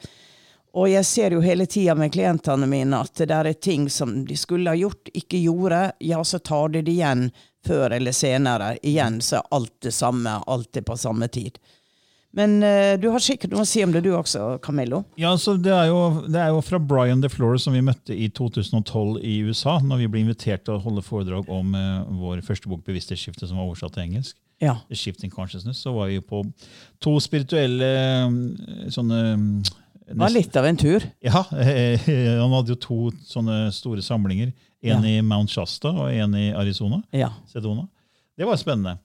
og 0.74 0.90
jeg 0.90 1.06
ser 1.06 1.36
jo 1.36 1.42
hele 1.46 1.68
tida 1.70 1.94
med 1.96 2.14
klientene 2.14 2.66
mine 2.70 3.04
at 3.06 3.14
det 3.20 3.30
der 3.30 3.52
er 3.52 3.60
ting 3.62 3.86
som 3.94 4.24
de 4.26 4.38
skulle 4.38 4.72
ha 4.72 4.78
gjort, 4.78 5.12
ikke 5.14 5.44
gjorde. 5.44 5.92
Ja, 6.02 6.24
så 6.26 6.40
tar 6.42 6.74
de 6.74 6.82
det 6.82 6.96
igjen 6.96 7.28
før 7.66 7.94
eller 7.94 8.16
senere. 8.16 8.74
Igjen 8.82 9.22
så 9.22 9.38
er 9.40 9.54
alt 9.54 9.76
det 9.86 9.94
samme, 9.94 10.40
alt 10.50 10.78
er 10.78 10.86
på 10.88 10.98
samme 10.98 11.30
tid. 11.30 11.62
Men 12.34 12.64
uh, 12.66 12.98
du 12.98 13.12
har 13.14 13.22
sikkert 13.22 13.54
noe 13.54 13.62
å 13.62 13.70
si 13.70 13.84
om 13.86 13.92
det 13.94 14.02
du 14.02 14.10
også, 14.18 14.56
Camillo. 14.66 15.04
Ja, 15.22 15.36
så 15.38 15.54
det 15.54 15.70
er, 15.70 15.92
jo, 15.92 16.24
det 16.26 16.40
er 16.42 16.50
jo 16.50 16.64
fra 16.66 16.80
Brian 16.82 17.22
DeFlore, 17.22 17.60
som 17.62 17.78
vi 17.78 17.84
møtte 17.86 18.16
i 18.18 18.32
2012 18.34 19.20
i 19.22 19.36
USA, 19.46 19.78
når 19.86 20.02
vi 20.02 20.08
ble 20.10 20.24
invitert 20.24 20.66
til 20.66 20.80
å 20.80 20.82
holde 20.82 21.06
foredrag 21.06 21.52
om 21.54 21.78
uh, 21.78 22.02
vår 22.18 22.42
første 22.48 22.72
bok, 22.72 22.82
'Bevissthetsskiftet', 22.82 23.46
som 23.52 23.62
var 23.62 23.70
oversatt 23.70 23.94
til 23.94 24.08
engelsk. 24.08 24.40
Ja. 24.64 24.80
The 24.90 24.98
Shifting 24.98 25.30
Consciousness. 25.30 25.78
Så 25.86 25.94
var 25.94 26.10
vi 26.10 26.18
på 26.22 26.42
to 27.04 27.18
spirituelle 27.22 27.90
eh, 27.94 28.90
sånne 28.94 29.22
Det 30.08 30.18
var 30.20 30.30
litt 30.34 30.56
av 30.60 30.66
en 30.68 30.78
tur. 30.78 31.04
Ja, 31.24 31.46
han 31.50 32.52
hadde 32.54 32.74
jo 32.74 32.80
to 32.82 32.98
sånne 33.28 33.72
store 33.74 34.02
samlinger. 34.04 34.52
En 34.84 35.04
Ja. 35.06 35.10
i 35.10 35.22
Mount 35.24 35.50
Shasta 35.54 35.94
og 35.96 36.10
en 36.12 36.34
i 36.36 36.50
Arizona. 36.52 37.02
Ja, 37.16 37.30
Sedona. 37.48 37.86
Det 38.38 38.46
var 38.46 38.58
spennende. 38.60 38.98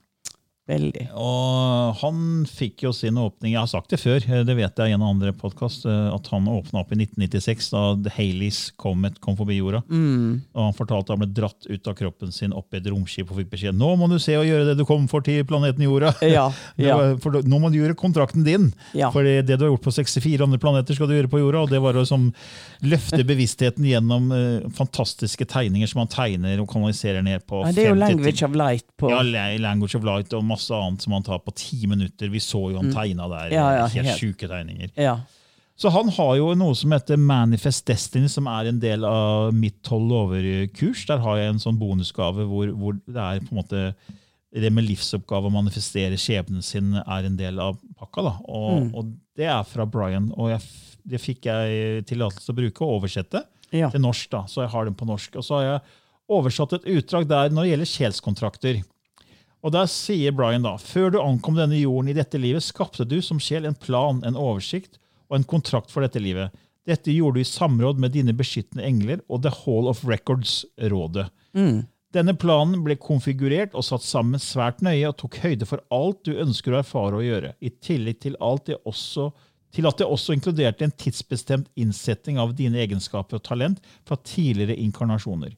Veldig. 0.69 1.05
Og 1.19 1.99
han 2.01 2.21
fikk 2.49 2.85
jo 2.85 2.93
sin 2.95 3.17
åpning 3.19 3.53
Jeg 3.53 3.61
har 3.61 3.69
sagt 3.71 3.91
det 3.93 3.99
før, 4.01 4.23
eh, 4.23 4.43
det 4.47 4.55
vet 4.57 4.79
jeg 4.79 4.93
i 4.93 4.95
en 4.95 5.05
andre 5.05 5.33
podkast, 5.35 5.87
at 5.89 6.29
han 6.33 6.49
åpna 6.49 6.83
opp 6.83 6.93
i 6.93 6.99
1996, 6.99 7.69
da 7.73 7.83
The 8.05 8.13
Haleys 8.15 8.61
Comet 8.79 9.19
kom 9.23 9.37
forbi 9.39 9.59
jorda. 9.59 9.81
Mm. 9.89 10.41
Og 10.53 10.67
han 10.67 10.77
fortalte 10.77 11.09
at 11.09 11.15
han 11.15 11.23
ble 11.23 11.31
dratt 11.41 11.69
ut 11.69 11.89
av 11.89 11.97
kroppen 11.97 12.33
sin 12.35 12.55
opp 12.55 12.73
i 12.73 12.79
et 12.81 12.89
romskip 12.91 13.31
og 13.31 13.39
fikk 13.41 13.53
beskjed 13.53 13.77
nå 13.79 13.91
må 13.99 14.09
du 14.11 14.17
se 14.21 14.35
og 14.37 14.47
gjøre 14.47 14.67
det 14.69 14.77
du 14.79 14.85
kom 14.87 15.07
for 15.11 15.25
til 15.25 15.45
planeten 15.49 15.85
jorda. 15.85 16.13
Ja, 16.25 16.47
ja, 16.79 16.97
for 17.23 17.41
nå 17.41 17.61
må 17.61 17.71
du 17.71 17.79
gjøre 17.79 17.97
kontrakten 17.99 18.45
din. 18.47 18.69
ja. 18.93 19.11
For 19.13 19.25
det 19.25 19.57
du 19.57 19.65
har 19.65 19.71
gjort 19.71 19.85
på 19.87 19.93
64 19.95 20.45
andre 20.45 20.59
planeter, 20.61 20.95
skal 20.95 21.09
du 21.09 21.15
gjøre 21.15 21.31
på 21.31 21.41
jorda. 21.41 21.65
Og 21.65 21.73
det 21.73 21.81
var 21.83 21.97
å 21.97 22.05
som 22.07 22.29
løfte 22.85 23.23
bevisstheten 23.27 23.85
gjennom 23.87 24.29
uh, 24.31 24.69
fantastiske 24.75 25.45
tegninger 25.49 25.89
som 25.89 26.03
han 26.03 26.11
tegner 26.11 26.61
og 26.61 26.69
kanaliserer 26.71 27.25
ned 27.25 27.45
på. 27.49 27.63
ja. 27.65 27.73
Det 27.79 27.85
er 27.85 27.91
jo 27.91 27.97
50 27.97 28.05
language 28.05 28.45
of 28.45 28.55
light 28.59 28.85
på 28.99 29.09
Ja, 29.11 29.21
Language 29.59 29.95
of 29.97 30.05
Light 30.07 30.33
og 30.35 30.43
masse 30.47 30.58
annet 30.67 31.01
som 31.01 31.13
han 31.13 31.23
tar 31.23 31.39
på 31.39 31.53
ti 31.55 31.87
minutter. 31.87 32.29
Vi 32.29 32.39
så 32.43 32.71
jo 32.71 32.77
han 32.81 32.91
tegna 32.93 33.27
der. 33.31 33.49
Mm. 33.49 33.53
Ja, 33.57 33.67
ja, 33.77 33.87
helt 33.87 34.07
helt. 34.07 34.19
sjuke 34.19 34.47
tegninger. 34.51 34.91
Ja. 34.99 35.19
Så 35.79 35.89
han 35.95 36.09
har 36.11 36.35
jo 36.35 36.53
noe 36.59 36.75
som 36.75 36.91
heter 36.91 37.15
Manifest 37.17 37.85
Destiny, 37.87 38.27
som 38.27 38.47
er 38.51 38.67
en 38.67 38.79
del 38.79 39.05
av 39.07 39.53
mitt 39.55 39.81
tolv 39.87 40.11
over-kurs. 40.11 41.05
Der 41.07 41.19
har 41.23 41.37
jeg 41.39 41.53
en 41.53 41.59
sånn 41.63 41.77
bonusgave 41.79 42.43
hvor, 42.49 42.67
hvor 42.75 42.97
det 43.07 43.15
er 43.15 43.39
på 43.45 43.53
en 43.55 43.61
måte 43.61 43.83
det 44.51 44.71
med 44.73 44.83
livsoppgave 44.89 45.45
å 45.47 45.53
manifestere 45.53 46.17
skjebnen 46.17 46.63
sin 46.65 46.95
er 46.99 47.23
en 47.29 47.37
del 47.37 47.59
av 47.61 47.77
pakka. 47.99 48.23
da. 48.25 48.33
Og, 48.49 48.81
Mm. 48.81 48.95
og 48.95 49.13
det 49.37 49.45
er 49.45 49.63
fra 49.63 49.85
Brian, 49.85 50.31
og 50.35 50.49
jeg, 50.49 50.61
det 51.07 51.21
fikk 51.21 51.45
jeg 51.45 52.05
tillatelse 52.09 52.45
til 52.45 52.55
å 52.55 52.57
bruke 52.57 52.81
og 52.81 53.01
oversette 53.03 53.43
Ja. 53.71 53.89
til 53.89 54.01
norsk. 54.01 54.29
da, 54.31 54.43
Så 54.47 54.61
jeg 54.65 54.71
har 54.71 54.85
den 54.85 54.95
på 54.95 55.05
norsk. 55.05 55.35
Og 55.37 55.43
så 55.43 55.55
har 55.61 55.63
jeg 55.63 55.81
oversatt 56.29 56.73
et 56.73 56.83
utdrag 56.85 57.27
der 57.27 57.49
når 57.49 57.63
det 57.63 57.71
gjelder 57.71 57.93
sjelskontrakter. 57.93 58.83
Og 59.59 59.73
der 59.75 59.89
sier 59.91 60.31
Brian 60.35 60.63
da, 60.63 60.77
før 60.79 61.11
du 61.11 61.19
ankom 61.21 61.57
denne 61.59 61.79
jorden 61.81 62.11
i 62.11 62.15
dette 62.15 62.39
livet, 62.39 62.63
skapte 62.63 63.07
du 63.07 63.19
som 63.25 63.41
sjel 63.43 63.67
en 63.67 63.75
plan, 63.75 64.21
en 64.23 64.39
oversikt 64.39 64.99
og 65.27 65.39
en 65.39 65.47
kontrakt 65.47 65.91
for 65.91 66.05
dette 66.05 66.21
livet. 66.23 66.55
Dette 66.87 67.11
gjorde 67.13 67.37
du 67.37 67.43
i 67.43 67.47
samråd 67.47 67.99
med 68.01 68.15
dine 68.15 68.33
beskyttende 68.33 68.87
engler 68.87 69.19
og 69.27 69.43
The 69.43 69.51
Hall 69.61 69.89
of 69.91 70.05
Records-rådet. 70.07 71.27
Mm. 71.57 71.83
Denne 72.15 72.33
planen 72.39 72.81
ble 72.85 72.95
konfigurert 72.97 73.75
og 73.77 73.85
satt 73.85 74.01
sammen 74.01 74.41
svært 74.41 74.79
nøye 74.81 75.11
og 75.11 75.19
tok 75.19 75.37
høyde 75.43 75.67
for 75.69 75.83
alt 75.93 76.23
du 76.25 76.39
ønsker 76.41 76.73
å 76.73 76.79
erfare 76.79 77.19
og 77.19 77.27
gjøre, 77.27 77.53
i 77.61 77.69
tillegg 77.69 78.23
til, 78.23 78.39
alt 78.41 78.65
det 78.71 78.79
også, 78.89 79.27
til 79.75 79.85
at 79.85 79.99
det 79.99 80.07
også 80.09 80.33
inkluderte 80.33 80.87
en 80.87 80.95
tidsbestemt 80.97 81.69
innsetting 81.77 82.39
av 82.41 82.55
dine 82.57 82.79
egenskaper 82.81 83.37
og 83.37 83.45
talent 83.45 83.83
fra 84.07 84.17
tidligere 84.23 84.79
inkarnasjoner. 84.81 85.53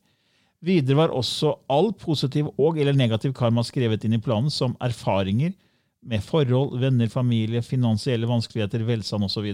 Videre 0.62 1.00
var 1.00 1.14
også 1.18 1.56
all 1.74 1.90
positiv 1.98 2.52
og 2.62 2.78
eller 2.78 2.94
negativ 2.94 3.34
karma 3.38 3.64
skrevet 3.66 4.04
inn 4.06 4.14
i 4.14 4.22
planen 4.22 4.52
som 4.54 4.76
erfaringer 4.84 5.56
med 6.06 6.22
forhold, 6.26 6.76
venner, 6.82 7.10
familie, 7.10 7.62
finansielle 7.66 8.30
vanskeligheter, 8.30 8.84
velstand 8.86 9.26
osv. 9.26 9.48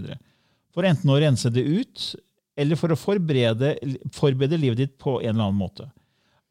For 0.72 0.88
enten 0.88 1.12
å 1.12 1.18
rense 1.20 1.52
det 1.52 1.64
ut, 1.64 2.10
eller 2.58 2.76
for 2.76 2.92
å 2.92 2.98
forberede, 2.98 3.76
forberede 4.12 4.60
livet 4.60 4.82
ditt 4.82 4.98
på 5.00 5.18
en 5.22 5.34
eller 5.34 5.48
annen 5.48 5.60
måte. 5.60 5.88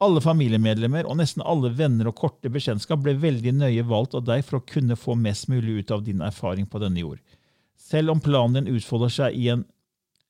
Alle 0.01 0.21
familiemedlemmer 0.21 1.07
og 1.09 1.17
nesten 1.17 1.41
alle 1.41 1.71
venner 1.73 2.09
og 2.09 2.17
korte 2.19 2.51
bekjentskap 2.53 3.01
ble 3.01 3.15
veldig 3.17 3.55
nøye 3.57 3.85
valgt 3.89 4.13
av 4.17 4.27
deg 4.27 4.43
for 4.45 4.59
å 4.59 4.65
kunne 4.69 4.97
få 4.97 5.15
mest 5.17 5.49
mulig 5.49 5.81
ut 5.81 5.93
av 5.93 6.03
din 6.05 6.21
erfaring 6.21 6.69
på 6.69 6.81
denne 6.81 7.01
jord. 7.01 7.21
Selv 7.77 8.13
om 8.13 8.21
planen 8.21 8.59
din 8.59 8.77
utfolder 8.77 9.13
seg 9.13 9.37
i 9.37 9.49
en 9.53 9.65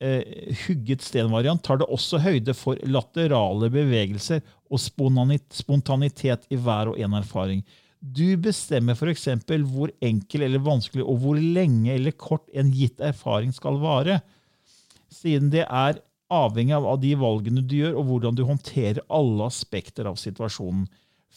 eh, 0.03 0.53
hugget 0.65 1.03
stenvariant, 1.05 1.61
tar 1.63 1.81
det 1.81 1.89
også 1.89 2.21
høyde 2.23 2.55
for 2.57 2.79
laterale 2.87 3.69
bevegelser 3.73 4.43
og 4.67 4.81
spontanitet 4.81 6.47
i 6.51 6.59
hver 6.59 6.93
og 6.93 6.99
en 7.01 7.19
erfaring. 7.19 7.63
Du 7.99 8.37
bestemmer 8.37 8.93
f.eks. 8.93 9.27
hvor 9.71 9.91
enkel 10.05 10.45
eller 10.45 10.61
vanskelig 10.61 11.05
og 11.05 11.21
hvor 11.23 11.39
lenge 11.39 11.95
eller 11.95 12.13
kort 12.13 12.45
en 12.53 12.69
gitt 12.71 13.01
erfaring 13.01 13.53
skal 13.55 13.79
vare, 13.81 14.19
siden 15.09 15.49
det 15.53 15.65
er 15.65 16.01
avhengig 16.29 16.75
av 16.75 16.99
de 17.01 17.13
valgene 17.17 17.63
du 17.63 17.77
gjør, 17.79 17.97
og 17.99 18.09
hvordan 18.09 18.37
du 18.37 18.43
håndterer 18.45 19.05
alle 19.07 19.47
aspekter 19.47 20.09
av 20.09 20.19
situasjonen. 20.19 20.85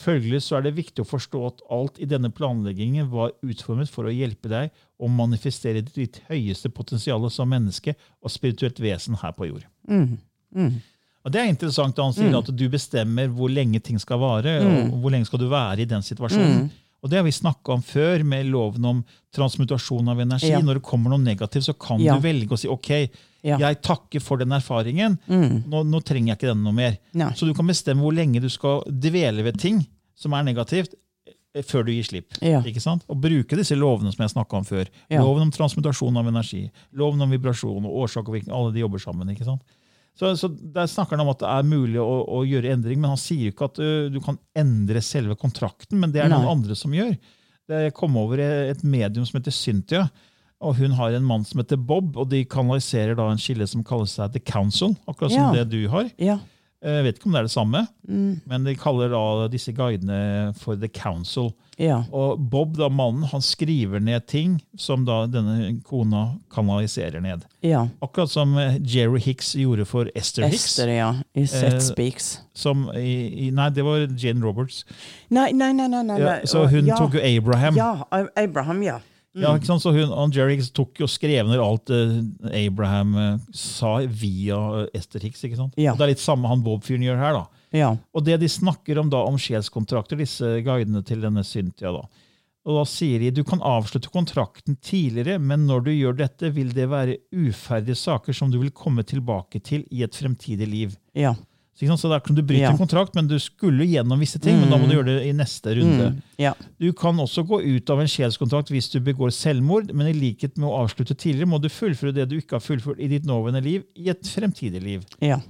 Følgelig 0.01 0.45
så 0.47 0.57
er 0.57 0.65
det 0.65 0.77
viktig 0.79 1.03
å 1.03 1.09
forstå 1.09 1.41
at 1.49 1.65
alt 1.75 1.99
i 2.01 2.07
denne 2.09 2.31
planleggingen 2.33 3.09
var 3.13 3.35
utformet 3.45 3.91
for 3.91 4.09
å 4.09 4.15
hjelpe 4.15 4.49
deg 4.49 4.71
å 5.01 5.11
manifestere 5.13 5.83
ditt 5.85 6.23
høyeste 6.31 6.71
potensial 6.73 7.27
som 7.33 7.51
menneske 7.51 7.97
og 8.23 8.33
spirituelt 8.33 8.81
vesen 8.81 9.19
her 9.21 9.35
på 9.37 9.51
jord. 9.51 9.67
Mm. 9.91 10.17
Mm. 10.57 10.79
Og 11.21 11.33
Det 11.35 11.41
er 11.41 11.51
interessant 11.51 11.97
da 11.97 12.07
han 12.07 12.17
sier 12.17 12.33
at 12.39 12.49
du 12.49 12.65
bestemmer 12.73 13.29
hvor 13.29 13.53
lenge 13.53 13.83
ting 13.85 13.99
skal 14.01 14.23
vare, 14.23 14.57
og 14.65 15.03
hvor 15.03 15.13
lenge 15.13 15.29
skal 15.29 15.43
du 15.43 15.51
være 15.51 15.85
i 15.85 15.91
den 15.91 16.05
situasjonen. 16.07 16.71
Og 17.03 17.09
Det 17.11 17.17
har 17.17 17.25
vi 17.25 17.31
snakka 17.33 17.73
om 17.73 17.83
før, 17.83 18.23
med 18.25 18.47
loven 18.47 18.85
om 18.85 19.05
transmutasjon 19.35 20.09
av 20.13 20.19
energi. 20.21 20.51
Ja. 20.51 20.61
Når 20.61 20.75
det 20.81 20.83
kommer 20.85 21.11
noe 21.15 21.23
negativt, 21.23 21.65
så 21.65 21.73
kan 21.79 22.01
Ja. 22.01 22.15
du 22.17 22.21
velge 22.21 22.49
å 22.53 22.59
si 22.59 22.69
ok, 22.69 23.11
Ja. 23.43 23.57
jeg 23.59 23.81
takker 23.83 24.21
for 24.21 24.37
den 24.37 24.51
erfaringen. 24.53 25.19
Mm. 25.29 25.65
Nå, 25.67 25.85
nå 25.87 26.01
trenger 26.05 26.29
jeg 26.35 26.39
ikke 26.39 26.55
den 26.55 26.63
noe 26.63 26.73
mer. 26.73 26.99
Nei. 27.15 27.31
Så 27.33 27.47
du 27.47 27.55
kan 27.55 27.67
bestemme 27.67 28.03
hvor 28.03 28.13
lenge 28.15 28.41
du 28.41 28.49
skal 28.51 28.83
dvele 28.85 29.43
ved 29.43 29.59
ting 29.59 29.87
som 30.15 30.33
er 30.35 30.43
negativt, 30.45 30.93
eh, 31.55 31.63
før 31.63 31.87
du 31.87 31.93
gir 31.93 32.05
slipp. 32.05 32.29
Ikke 32.43 32.81
sant? 32.83 33.03
Og 33.09 33.19
bruke 33.21 33.57
disse 33.57 33.75
lovene 33.75 34.13
som 34.15 34.27
jeg 34.27 34.35
snakka 34.37 34.59
om 34.59 34.65
før. 34.65 34.87
Loven 35.11 35.43
om 35.43 35.51
transmutasjon 35.51 36.17
av 36.19 36.27
energi, 36.29 36.71
loven 36.93 37.23
om 37.23 37.31
vibrasjon 37.31 37.85
og 37.87 38.05
årsak 38.05 38.29
og 38.29 38.35
virkning. 38.35 38.53
Alle 38.55 38.73
de 38.75 38.81
jobber 38.81 38.99
sammen. 39.01 39.27
ikke 39.35 39.45
sant? 39.47 39.63
Så, 40.19 40.35
så 40.37 40.49
Der 40.51 40.89
snakker 40.91 41.17
han 41.17 41.25
om 41.25 41.33
at 41.33 41.41
det 41.41 41.49
er 41.49 41.69
mulig 41.69 42.01
å, 42.03 42.25
å 42.29 42.43
gjøre 42.45 42.75
endring, 42.75 43.01
men 43.01 43.13
han 43.15 43.21
sier 43.21 43.47
jo 43.49 43.53
ikke 43.55 43.69
at 43.71 43.79
uh, 43.81 44.09
du 44.13 44.19
kan 44.25 44.37
endre 44.59 45.01
selve 45.05 45.37
kontrakten. 45.39 46.01
Men 46.01 46.13
det 46.13 46.25
er 46.25 46.33
noen 46.33 46.45
Nei. 46.49 46.57
andre 46.57 46.77
som 46.77 46.93
gjør. 46.95 47.15
Det 47.71 47.85
kom 47.97 48.17
over 48.19 48.43
et 48.43 48.83
medium 48.83 49.25
som 49.29 49.39
heter 49.39 49.55
Cynthia. 49.55 50.09
Og 50.61 50.77
hun 50.77 50.93
har 50.99 51.15
en 51.17 51.25
mann 51.25 51.45
som 51.49 51.63
heter 51.63 51.79
Bob, 51.81 52.19
og 52.21 52.29
de 52.29 52.43
kanaliserer 52.45 53.17
da 53.17 53.31
en 53.33 53.41
skille 53.41 53.65
som 53.71 53.85
kaller 53.87 54.11
seg 54.11 54.35
The 54.35 54.43
Council. 54.45 54.93
Akkurat 55.09 55.33
som 55.33 55.47
Ja. 55.47 55.53
det 55.63 55.71
du 55.73 55.89
har. 55.89 56.11
Ja. 56.21 56.37
Jeg 56.83 57.05
vet 57.05 57.19
ikke 57.19 57.27
om 57.29 57.33
det 57.35 57.39
er 57.43 57.49
det 57.49 57.53
samme, 57.53 57.87
Mm. 58.09 58.41
men 58.49 58.65
de 58.65 58.73
kaller 58.75 59.11
da 59.13 59.49
disse 59.53 59.71
guidene 59.77 60.55
for 60.57 60.75
The 60.81 60.89
Council. 60.89 61.53
Ja. 61.79 62.03
Og 62.13 62.39
Bob, 62.51 62.77
da 62.77 62.89
mannen, 62.89 63.23
han 63.31 63.41
skriver 63.41 64.01
ned 64.03 64.27
ting 64.27 64.59
som 64.77 65.05
da 65.05 65.27
denne 65.27 65.79
kona 65.85 66.39
kanaliserer 66.53 67.21
ned. 67.23 67.45
ja. 67.63 67.87
Akkurat 68.03 68.31
som 68.31 68.57
eh, 68.59 68.79
Jerry 68.83 69.21
Hicks 69.21 69.55
gjorde 69.57 69.85
for 69.87 70.09
Esther, 70.15 70.45
Hicks. 70.49 70.65
Esther, 70.79 70.89
ja. 70.89 71.11
I 71.37 71.43
Eh, 71.43 71.47
Set 71.47 71.83
Speaks. 71.83 72.41
Som 72.55 72.89
i, 72.97 73.47
i, 73.47 73.51
nei, 73.51 73.69
det 73.71 73.85
var 73.85 74.07
Jane 74.17 74.41
Roberts. 74.45 74.85
Nei, 75.31 75.53
nei, 75.53 75.73
nei. 75.73 75.87
nei, 75.89 76.03
nei. 76.03 76.19
Ja, 76.21 76.39
så 76.45 76.67
hun 76.69 76.87
tok 76.97 77.15
jo 77.15 77.21
Abraham. 77.21 77.77
Ja, 77.77 78.05
Abraham, 78.37 78.83
ja. 78.83 78.99
Ja, 79.39 79.53
ikke 79.55 79.69
sant? 79.69 79.83
Så 79.85 79.93
hun, 79.95 80.11
og 80.11 80.35
Jerry 80.35 80.57
tok 80.75 80.99
jo 80.99 81.07
skrev 81.11 81.47
ned 81.47 81.61
alt 81.63 81.93
eh, 81.95 82.17
Abraham 82.65 83.15
eh, 83.15 83.37
sa 83.55 83.99
via 84.03 84.59
Ester 84.89 85.21
Esther 85.21 85.27
Hicks. 85.29 85.45
ikke 85.47 85.59
sant? 85.61 85.77
Ja. 85.79 85.93
Og 85.93 86.01
det 86.01 86.07
er 86.07 86.13
litt 86.15 86.23
samme 86.23 86.51
han 86.51 86.65
Bob-fyren 86.67 87.05
gjør 87.07 87.21
her. 87.21 87.39
da. 87.39 87.67
Ja. 87.77 87.93
Og 88.15 88.25
det 88.27 88.41
de 88.43 88.49
snakker 88.51 88.99
om 88.99 89.11
da 89.13 89.23
om 89.27 89.39
sjelskontrakter, 89.39 90.19
disse 90.19 90.59
guidene 90.67 91.05
til 91.07 91.23
denne 91.23 91.45
Cynthia, 91.47 91.93
da. 91.95 92.27
Og 92.69 92.77
da 92.77 92.83
sier 92.89 93.23
de 93.23 93.31
du 93.33 93.41
kan 93.47 93.63
avslutte 93.65 94.11
kontrakten 94.13 94.77
tidligere, 94.85 95.39
men 95.41 95.65
når 95.69 95.87
du 95.87 95.93
gjør 95.95 96.19
dette, 96.19 96.51
vil 96.53 96.75
det 96.77 96.91
være 96.91 97.17
uferdige 97.33 97.97
saker 97.97 98.37
som 98.37 98.51
du 98.53 98.59
vil 98.61 98.75
komme 98.77 99.05
tilbake 99.07 99.63
til 99.65 99.87
i 99.91 100.03
et 100.05 100.17
fremtidig 100.17 100.69
liv. 100.69 100.99
Ja. 101.17 101.33
Så, 101.81 102.09
da 102.11 102.19
kan 102.21 102.37
du 102.37 102.43
bryte 102.43 102.63
Ja. 102.67 102.71
en 102.73 102.79
kontrakt, 102.79 103.15
men 103.15 103.27
du 103.27 103.39
skulle 103.41 103.87
gjennom 103.89 104.21
visse 104.21 104.39
ting, 104.39 104.59
men 104.61 104.69
da 104.71 104.77
må 104.77 104.89
du 104.89 104.95
gjøre 104.99 105.15
det 105.17 105.29
i 105.29 105.33
neste 105.33 105.73
runde. 105.79 106.11
Mm. 106.11 106.23
ja. 106.39 106.53
Du 106.79 106.93
kan 106.93 107.17
også 107.17 107.47
gå 107.49 107.63
ut 107.63 107.91
av 107.91 108.01
en 108.01 108.11
sjelskontrakt 108.11 108.69
hvis 108.71 108.91
du 108.93 109.01
begår 109.01 109.33
selvmord, 109.33 109.93
men 109.95 110.11
i 110.11 110.13
likhet 110.13 110.59
med 110.59 110.69
å 110.69 110.83
avslutte 110.85 111.15
tidligere, 111.17 111.49
må 111.49 111.61
du 111.61 111.69
fullføre 111.73 112.13
det 112.13 112.29
du 112.29 112.37
ikke 112.37 112.59
har 112.59 112.65
fullført 112.65 113.01
i 113.01 113.09
ditt 113.09 113.25
nåværende 113.25 113.63
liv, 113.65 113.85
i 113.97 114.11
et 114.13 114.21
fremtidig 114.29 114.83
liv. 114.83 115.07
Ja. 115.25 115.41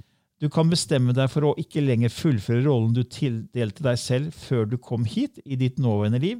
Du 0.41 0.49
kan 0.49 0.69
bestemme 0.71 1.13
deg 1.13 1.29
for 1.29 1.51
å 1.51 1.55
ikke 1.61 1.83
lenger 1.83 2.09
fullføre 2.09 2.63
rollen 2.65 2.95
du 2.95 3.03
tildelte 3.03 3.83
deg 3.85 3.99
selv 4.01 4.31
før 4.33 4.65
du 4.71 4.77
kom 4.77 5.03
hit 5.05 5.37
i 5.45 5.55
ditt 5.59 5.77
nåværende 5.77 6.21
liv. 6.23 6.39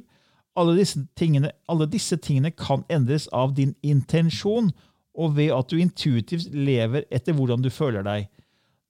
Alle 0.58 0.74
disse, 0.76 1.04
tingene, 1.16 1.52
alle 1.70 1.86
disse 1.86 2.16
tingene 2.20 2.50
kan 2.50 2.82
endres 2.92 3.28
av 3.32 3.54
din 3.54 3.76
intensjon 3.82 4.72
og 5.14 5.36
ved 5.36 5.52
at 5.54 5.70
du 5.70 5.78
intuitivt 5.80 6.50
lever 6.52 7.04
etter 7.12 7.36
hvordan 7.36 7.62
du 7.62 7.70
føler 7.70 8.02
deg. 8.02 8.26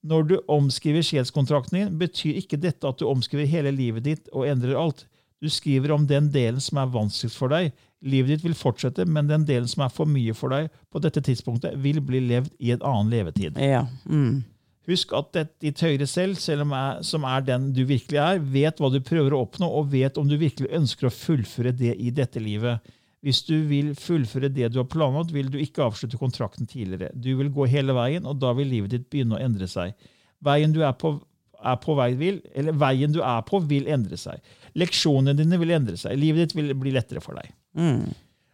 Når 0.03 0.27
du 0.27 0.35
omskriver 0.51 1.03
sjelskontrakten 1.05 1.79
din, 1.79 1.97
betyr 1.99 2.39
ikke 2.41 2.59
dette 2.59 2.87
at 2.87 2.99
du 2.99 3.07
omskriver 3.07 3.47
hele 3.47 3.71
livet 3.71 4.03
ditt 4.07 4.31
og 4.33 4.47
endrer 4.49 4.75
alt. 4.79 5.05
Du 5.43 5.49
skriver 5.51 5.91
om 5.91 6.05
den 6.07 6.29
delen 6.31 6.61
som 6.63 6.79
er 6.79 6.91
vanskeligst 6.91 7.39
for 7.39 7.51
deg. 7.51 7.71
Livet 8.03 8.33
ditt 8.33 8.45
vil 8.45 8.55
fortsette, 8.55 9.05
men 9.07 9.29
den 9.31 9.45
delen 9.47 9.67
som 9.71 9.85
er 9.85 9.91
for 9.91 10.07
mye 10.09 10.35
for 10.35 10.51
deg 10.51 10.69
på 10.91 11.01
dette 11.03 11.23
tidspunktet, 11.23 11.77
vil 11.83 12.01
bli 12.03 12.19
levd 12.23 12.51
i 12.59 12.73
en 12.75 12.83
annen 12.83 13.11
levetid. 13.11 13.59
Ja. 13.59 13.85
Mm. 14.07 14.43
Husk 14.91 15.13
at 15.15 15.37
ditt 15.63 15.79
høyere 15.79 16.07
selv, 16.11 16.35
selv 16.43 16.67
er, 16.75 16.99
som 17.07 17.23
er 17.27 17.43
den 17.47 17.69
du 17.75 17.85
virkelig 17.87 18.19
er, 18.19 18.41
vet 18.43 18.79
hva 18.79 18.89
du 18.91 18.99
prøver 19.03 19.35
å 19.35 19.45
oppnå, 19.45 19.67
og 19.67 19.93
vet 19.93 20.19
om 20.19 20.27
du 20.27 20.35
virkelig 20.39 20.71
ønsker 20.75 21.07
å 21.07 21.15
fullføre 21.15 21.71
det 21.79 21.95
i 21.95 22.11
dette 22.11 22.43
livet. 22.43 22.83
Hvis 23.23 23.43
du 23.47 23.55
vil 23.69 23.93
fullføre 23.95 24.49
det 24.51 24.73
du 24.73 24.81
har 24.81 24.89
planlagt, 24.91 25.31
vil 25.31 25.47
du 25.51 25.55
ikke 25.61 25.85
avslutte 25.85 26.19
kontrakten 26.19 26.67
tidligere. 26.67 27.13
Du 27.15 27.31
vil 27.39 27.51
gå 27.55 27.69
hele 27.71 27.95
veien, 27.95 28.25
og 28.27 28.41
da 28.41 28.51
vil 28.57 28.67
livet 28.67 28.91
ditt 28.91 29.05
begynne 29.13 29.37
å 29.37 29.43
endre 29.45 29.69
seg. 29.71 29.95
Veien 30.43 30.75
du 30.75 30.81
er 30.83 30.91
på, 30.99 31.15
er 31.63 31.79
på 31.79 31.95
vei 31.95 32.09
vil, 32.19 32.41
eller 32.51 32.75
veien 32.75 33.15
du 33.15 33.21
er 33.23 33.45
på, 33.47 33.61
vil 33.69 33.87
endre 33.91 34.19
seg. 34.19 34.43
Leksjonene 34.75 35.37
dine 35.39 35.59
vil 35.61 35.71
endre 35.71 35.95
seg. 35.99 36.19
Livet 36.19 36.49
ditt 36.49 36.57
vil 36.59 36.75
bli 36.75 36.91
lettere 36.95 37.23
for 37.23 37.39
deg. 37.39 37.53
Mm. 37.79 38.11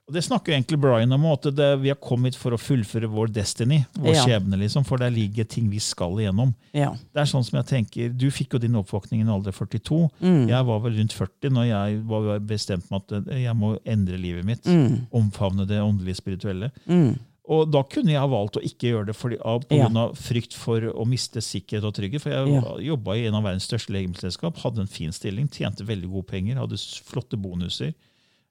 Og 0.09 0.15
Det 0.15 0.23
snakker 0.25 0.55
egentlig 0.55 0.79
Brian 0.81 1.11
om, 1.13 1.25
at 1.29 1.43
det, 1.53 1.67
vi 1.83 1.91
har 1.93 1.99
kommet 2.01 2.33
for 2.35 2.55
å 2.55 2.57
fullføre 2.57 3.05
vår 3.13 3.29
destiny, 3.35 3.83
vår 3.93 4.15
Ja. 4.15 4.23
skjebne, 4.25 4.57
liksom, 4.57 4.83
for 4.83 4.97
der 4.97 5.11
ligger 5.13 5.45
ting 5.45 5.69
vi 5.69 5.77
skal 5.77 6.17
igjennom. 6.17 6.55
Ja. 6.73 6.95
Det 7.13 7.21
er 7.21 7.29
sånn 7.29 7.45
som 7.45 7.61
jeg 7.61 7.67
tenker, 7.69 8.09
Du 8.17 8.27
fikk 8.33 8.53
jo 8.53 8.59
din 8.59 8.73
oppvåkning 8.73 9.19
i 9.21 9.21
en 9.21 9.29
alder 9.29 9.51
42. 9.53 10.09
Mm. 10.19 10.47
Jeg 10.49 10.65
var 10.65 10.79
vel 10.81 10.97
rundt 10.97 11.13
40 11.13 11.53
når 11.53 11.65
jeg 11.69 12.01
var 12.09 12.39
bestemt 12.39 12.89
med 12.89 13.01
at 13.13 13.25
jeg 13.37 13.55
må 13.55 13.77
endre 13.85 14.17
livet 14.17 14.43
mitt. 14.45 14.63
Mm. 14.65 15.05
Omfavne 15.13 15.67
det 15.67 15.77
åndelige 15.79 16.17
spirituelle. 16.17 16.71
Mm. 16.89 17.19
Og 17.49 17.71
da 17.71 17.81
kunne 17.83 18.11
jeg 18.11 18.19
ha 18.21 18.27
valgt 18.27 18.57
å 18.57 18.61
ikke 18.65 18.89
gjøre 18.91 19.05
det 19.07 19.15
fordi, 19.15 19.37
av, 19.45 19.61
på 19.65 19.77
grunn 19.77 19.97
av 19.97 20.11
frykt 20.17 20.53
for 20.53 20.81
å 20.81 21.05
miste 21.05 21.41
sikkerhet 21.41 21.83
og 21.85 21.93
trygghet. 21.95 22.21
For 22.21 22.29
jeg 22.29 22.47
Ja. 22.53 22.75
jobba 22.93 23.15
i 23.17 23.25
en 23.25 23.33
av 23.35 23.43
verdens 23.43 23.65
største 23.69 23.89
legemiddelselskap, 23.93 24.57
hadde 24.57 24.79
en 24.81 24.87
fin 24.87 25.11
stilling, 25.11 25.47
tjente 25.49 25.85
veldig 25.85 26.09
gode 26.11 26.27
penger, 26.27 26.55
hadde 26.57 26.77
flotte 27.05 27.37
bonuser. 27.41 27.93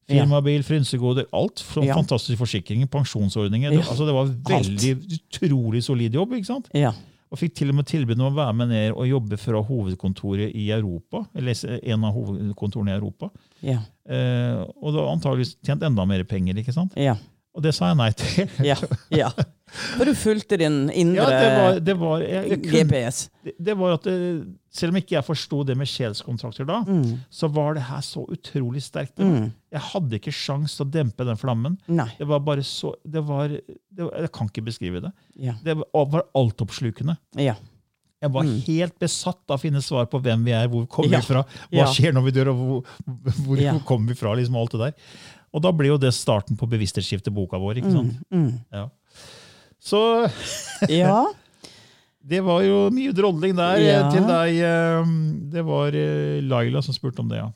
Firmabil, 0.09 0.65
frynsegoder, 0.65 1.29
alt. 1.37 1.63
Ja. 1.85 1.97
Fantastiske 1.99 2.39
forsikringer, 2.41 2.89
pensjonsordninger. 2.93 3.73
Ja. 3.73 3.83
Det, 3.83 3.89
altså, 3.93 4.07
det 4.09 4.17
var 4.17 4.33
veldig 4.49 4.95
utrolig 5.19 5.85
solid 5.85 6.17
jobb. 6.17 6.33
ikke 6.39 6.49
sant? 6.49 6.71
Ja. 6.77 6.95
Og 7.29 7.41
fikk 7.43 7.59
til 7.59 7.73
og 7.73 7.77
med 7.77 7.89
tilbud 7.91 8.17
om 8.17 8.31
å 8.31 8.37
være 8.39 8.55
med 8.57 8.71
ned 8.73 8.95
og 8.95 9.05
jobbe 9.05 9.37
fra 9.41 9.61
hovedkontoret 9.69 10.55
i 10.57 10.71
Europa. 10.73 11.27
eller 11.37 11.81
en 11.83 12.07
av 12.09 12.17
hovedkontorene 12.17 12.95
i 12.95 12.97
Europa. 12.97 13.29
Ja. 13.61 13.83
Eh, 14.09 14.63
og 14.81 14.97
da 14.97 15.05
antageligvis 15.13 15.59
tjent 15.67 15.85
enda 15.85 16.09
mer 16.09 16.25
penger. 16.25 16.57
ikke 16.57 16.73
sant? 16.73 16.97
Ja. 16.97 17.19
Og 17.53 17.65
det 17.65 17.75
sa 17.77 17.91
jeg 17.91 18.01
nei 18.01 18.11
til. 18.17 18.49
Ja. 18.65 18.79
ja. 19.13 19.31
For 19.69 20.05
du 20.09 20.15
fulgte 20.17 20.57
din 20.59 20.89
indre 20.91 21.25
Ja, 21.25 21.29
det 21.41 21.51
var, 21.59 21.81
det 21.81 21.95
var, 22.01 22.21
jeg, 22.25 22.49
jeg 22.51 22.63
GPS. 22.89 23.19
det, 23.45 23.55
det 23.61 23.77
var 23.79 23.93
at 23.99 24.03
det, 24.09 24.17
Selv 24.79 24.93
om 24.93 24.99
ikke 25.01 25.17
jeg 25.17 25.25
forsto 25.27 25.63
det 25.67 25.75
med 25.77 25.89
sjelskontrakter 25.91 26.67
da, 26.69 26.83
Mm. 26.87 27.19
så 27.31 27.49
var 27.51 27.75
det 27.75 27.83
her 27.89 28.01
så 28.05 28.23
utrolig 28.31 28.83
sterkt. 28.85 29.17
Mm. 29.19 29.49
Jeg 29.73 29.81
hadde 29.81 30.19
ikke 30.21 30.33
sjans 30.33 30.77
til 30.77 30.87
å 30.87 30.91
dempe 30.91 31.25
den 31.27 31.37
flammen. 31.41 31.79
Nei. 31.89 32.07
Det 32.19 32.27
var 32.29 32.39
bare 32.41 32.63
så 32.63 32.93
det 33.05 33.23
var, 33.27 33.49
Jeg 33.49 34.31
kan 34.33 34.47
ikke 34.49 34.65
beskrive 34.69 35.01
det. 35.03 35.13
Ja. 35.37 35.55
Det 35.65 35.77
var, 35.81 36.07
var 36.13 36.23
altoppslukende. 36.37 37.17
Ja. 37.37 37.57
Jeg 38.23 38.33
var 38.35 38.43
Mm. 38.45 38.61
helt 38.67 38.99
besatt 38.99 39.45
av 39.49 39.59
å 39.59 39.63
finne 39.63 39.81
svar 39.83 40.07
på 40.11 40.21
hvem 40.21 40.45
vi 40.45 40.51
er, 40.53 40.67
hvor 40.69 40.87
kommer 40.87 41.13
Ja. 41.13 41.19
vi 41.21 41.27
fra, 41.27 41.43
hva 41.71 41.85
Ja. 41.85 41.85
skjer 41.87 42.13
når 42.13 42.25
vi 42.25 42.31
dør, 42.33 42.49
og 42.49 42.57
hvor, 42.57 42.85
hvor 43.47 43.61
Ja. 43.61 43.79
kommer 43.87 44.09
vi 44.09 44.15
fra. 44.15 44.35
liksom 44.35 44.57
alt 44.57 44.73
det 44.73 44.81
der. 44.81 44.95
Og 45.55 45.63
da 45.63 45.71
ble 45.73 45.87
jo 45.89 45.97
det 45.99 46.13
starten 46.13 46.57
på 46.59 46.69
bevissthetsskiftet-boka 46.69 47.59
vår. 47.59 47.77
ikke 47.81 47.93
sant? 47.93 48.13
Mm. 48.31 48.61
Mm. 48.73 48.91
Så 49.89 50.01
Ja. 50.93 51.25
det 52.29 52.43
var 52.45 52.61
jo 52.67 52.81
mye 52.95 53.15
drodling 53.17 53.57
der 53.59 53.81
eh, 53.81 53.87
Ja. 53.89 54.03
til 54.13 54.27
deg. 54.29 54.59
eh, 54.69 55.13
Det 55.55 55.65
var 55.67 55.97
eh, 55.97 56.39
Laila 56.45 56.83
som 56.85 56.97
spurte 56.97 57.25
om 57.25 57.31
det, 57.33 57.41
ja. 57.41 57.49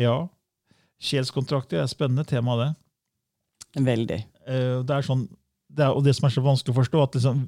Ja. 0.00 0.16
Sjelskontrakter 1.00 1.80
er 1.80 1.86
et 1.88 1.92
spennende 1.92 2.24
tema, 2.28 2.56
det. 2.60 2.70
Veldig. 3.86 4.18
Det 4.50 4.90
er 4.96 5.04
sånn, 5.06 5.28
det 5.70 5.84
er, 5.86 5.94
og 5.94 6.02
det 6.04 6.12
som 6.16 6.26
er 6.26 6.32
så 6.34 6.42
vanskelig 6.42 6.74
å 6.74 6.78
forstå, 6.80 7.02
at 7.06 7.14
liksom, 7.16 7.42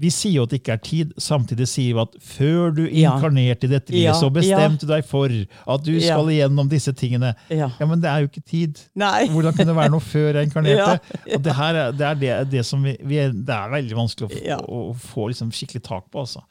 vi 0.00 0.08
sier 0.10 0.32
jo 0.40 0.42
at 0.42 0.50
det 0.50 0.58
ikke 0.62 0.72
er 0.74 0.80
tid, 0.82 1.12
samtidig 1.22 1.68
sier 1.70 1.94
vi 1.94 2.00
at 2.02 2.14
før 2.18 2.72
du 2.74 2.80
inkarnerte 2.88 3.68
i 3.68 3.70
dette 3.70 3.92
livet, 3.94 4.08
Ja, 4.08 4.14
så 4.18 4.26
bestemte 4.34 4.82
du 4.82 4.90
deg 4.90 5.04
for 5.06 5.30
at 5.30 5.84
du 5.86 5.92
Ja. 5.92 6.16
skal 6.16 6.32
igjennom 6.34 6.68
disse 6.68 6.90
tingene. 6.98 7.34
Ja. 7.48 7.68
Ja, 7.78 7.86
Men 7.86 8.00
det 8.02 8.10
er 8.10 8.24
jo 8.24 8.28
ikke 8.32 8.42
tid. 8.42 8.80
Nei. 8.98 9.28
Hvordan 9.34 9.54
kunne 9.54 9.70
det 9.70 9.76
være 9.78 9.92
noe 9.94 10.00
før 10.02 10.34
jeg 10.40 10.48
inkarnerte? 10.50 10.98
Ja, 10.98 11.34
Og 11.36 11.42
det, 11.46 11.54
her 11.54 11.74
er, 11.84 11.92
det 11.92 12.06
er 12.10 12.14
det, 12.24 12.32
det 12.50 12.64
som 12.66 12.82
vi, 12.82 12.96
vi 13.06 13.20
er, 13.22 13.30
det 13.30 13.54
er 13.54 13.70
veldig 13.76 13.96
vanskelig 14.02 14.26
å, 14.26 14.34
få- 14.34 14.44
Ja. 14.48 14.58
å 14.58 14.82
få 14.98 15.28
liksom 15.30 15.52
skikkelig 15.54 15.84
tak 15.86 16.10
på. 16.10 16.24
altså. 16.26 16.42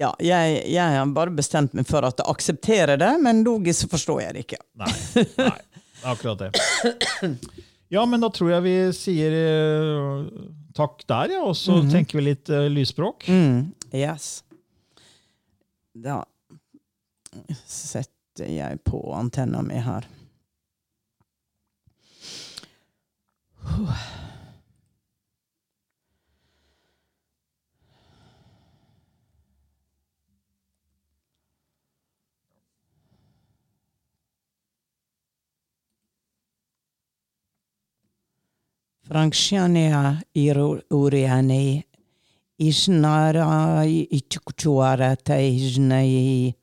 Ja, 0.00 0.12
jeg, 0.22 0.62
jeg 0.72 0.94
har 0.98 1.06
bare 1.14 1.30
bestemt 1.30 1.74
meg 1.74 1.86
for 1.86 2.02
at 2.06 2.18
jeg 2.18 2.26
aksepterer 2.30 2.96
det, 2.98 3.10
men 3.22 3.42
logisk 3.46 3.90
forstår 3.90 4.22
jeg 4.28 4.34
det 4.34 4.46
ikke. 4.46 4.62
Nei, 4.78 5.26
nei, 5.38 5.58
akkurat 6.14 6.38
det. 6.46 6.50
Ja, 7.92 8.06
men 8.08 8.22
da 8.24 8.30
tror 8.32 8.54
jeg 8.54 8.64
vi 8.64 8.76
sier 8.96 9.34
eh, 9.36 10.22
takk 10.72 11.02
der, 11.04 11.34
ja, 11.34 11.42
og 11.44 11.52
så 11.58 11.82
tenker 11.92 12.16
vi 12.16 12.30
litt 12.30 12.48
uh, 12.48 12.64
lysspråk. 12.72 13.26
Mm. 13.28 13.66
Yes. 13.92 14.40
Da 15.92 16.22
setter 17.68 18.48
jeg 18.48 18.80
på 18.88 19.02
antenna 19.12 19.60
mi 19.66 19.76
her. 19.84 20.08
Franksjania 39.12 40.22
uriani 40.90 41.84
ishnara 42.58 43.84
ichukchuara 44.18 45.16
taijnai 45.16 46.54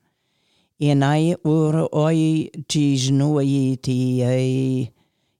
inai 0.79 1.35
ur 1.45 1.75
oi 1.93 2.49
tijnui 2.67 3.77
ti 3.83 3.99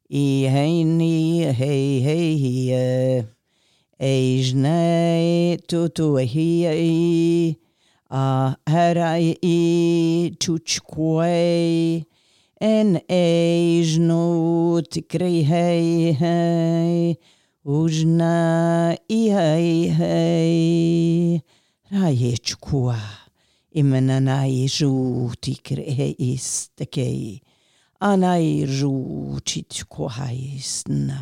i 0.10 0.26
heini 0.54 1.16
hei 1.62 2.00
hei 2.06 3.26
Eijnei 4.00 5.58
tutu 5.68 6.16
hi 6.18 7.56
a 8.12 8.56
en 12.60 13.00
eijnu 13.08 14.82
tikri 14.92 15.44
hei 15.48 16.12
hei 16.20 17.16
ujna 17.64 18.96
i 19.08 19.20
hei 19.32 19.88
hei 19.96 21.42
raichkua 21.92 22.98
imenana 23.72 24.42
i 24.48 24.66
ju 24.68 25.32
tikri 25.42 25.88
hei 25.98 26.16
istekei 26.20 27.40
anai 28.00 28.66
ju 28.68 29.40
chitkwa 29.46 30.32
isna. 30.32 31.20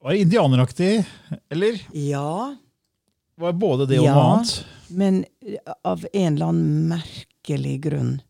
Var 0.00 0.12
det 0.12 0.18
indianeraktig, 0.18 1.04
eller? 1.48 1.80
Ja. 1.92 2.56
Var 3.36 3.52
både 3.52 3.86
det 3.86 3.98
og 3.98 4.04
Ja. 4.04 4.14
noe 4.14 4.24
annet? 4.34 4.64
Men 4.88 5.24
av 5.84 6.06
en 6.12 6.34
eller 6.34 6.46
annen 6.46 6.88
merkelig 7.44 7.80
grunn 7.80 8.22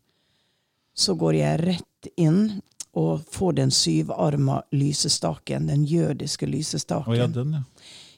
så 0.93 1.15
går 1.15 1.33
jeg 1.35 1.59
rett 1.59 2.07
inn 2.17 2.61
og 2.93 3.21
får 3.31 3.53
den 3.53 3.71
syvarma 3.71 4.63
lysestaken, 4.71 5.67
den 5.67 5.85
jødiske 5.85 6.45
lysestaken. 6.45 7.11
Oh, 7.11 7.17
ja, 7.17 7.27
den, 7.27 7.53
ja. 7.53 7.63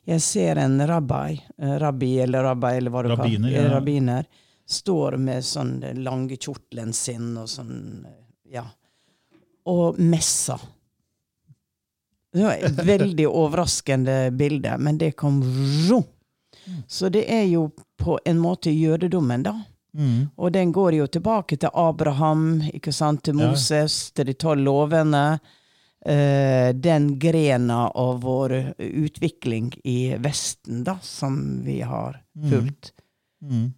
Jeg 0.05 0.21
ser 0.21 0.55
en 0.55 0.87
rabbi, 0.87 1.41
eh, 1.57 1.77
rabbi 1.79 2.19
eller 2.19 2.43
rabbi 2.43 2.77
eller 2.77 2.91
hva 2.91 3.03
du 3.03 3.09
Rabbiner, 3.09 3.49
kaller 3.49 3.69
ja. 3.69 3.73
rabbiner, 3.73 4.27
står 4.67 5.17
med 5.17 5.43
sånn 5.43 5.81
lange 5.95 6.37
kjortelen 6.37 6.93
sin 6.93 7.35
og 7.37 7.49
sånn, 7.49 8.05
ja, 8.51 8.63
og 9.65 9.97
messa. 9.99 10.59
Det 12.31 12.43
var 12.45 12.61
et 12.61 12.85
veldig 12.85 13.27
overraskende 13.27 14.29
bilde, 14.31 14.77
men 14.77 14.97
det 14.97 15.15
kom 15.17 15.41
ro. 15.89 16.03
Så 16.87 17.09
det 17.09 17.25
er 17.31 17.47
jo 17.49 17.71
på 17.97 18.19
en 18.25 18.37
måte 18.39 18.71
jødedommen, 18.71 19.43
da. 19.43 19.55
Mm. 19.97 20.29
Og 20.37 20.51
den 20.53 20.71
går 20.71 20.93
jo 20.99 21.07
tilbake 21.09 21.57
til 21.57 21.69
Abraham, 21.73 22.61
ikke 22.73 22.93
sant, 22.93 23.23
til 23.25 23.39
Ja. 23.39 23.47
Moses, 23.49 24.11
til 24.11 24.25
de 24.29 24.33
tolv 24.37 24.61
lovene. 24.63 25.39
Uh, 26.07 26.69
den 26.77 27.07
grena 27.19 27.87
av 27.97 28.21
vår 28.21 28.53
utvikling 28.77 29.71
i 29.83 30.13
Vesten, 30.21 30.83
da, 30.85 30.99
som 31.01 31.63
vi 31.65 31.79
har 31.81 32.19
fulgt. 32.49 32.91
Mm. 33.41 33.73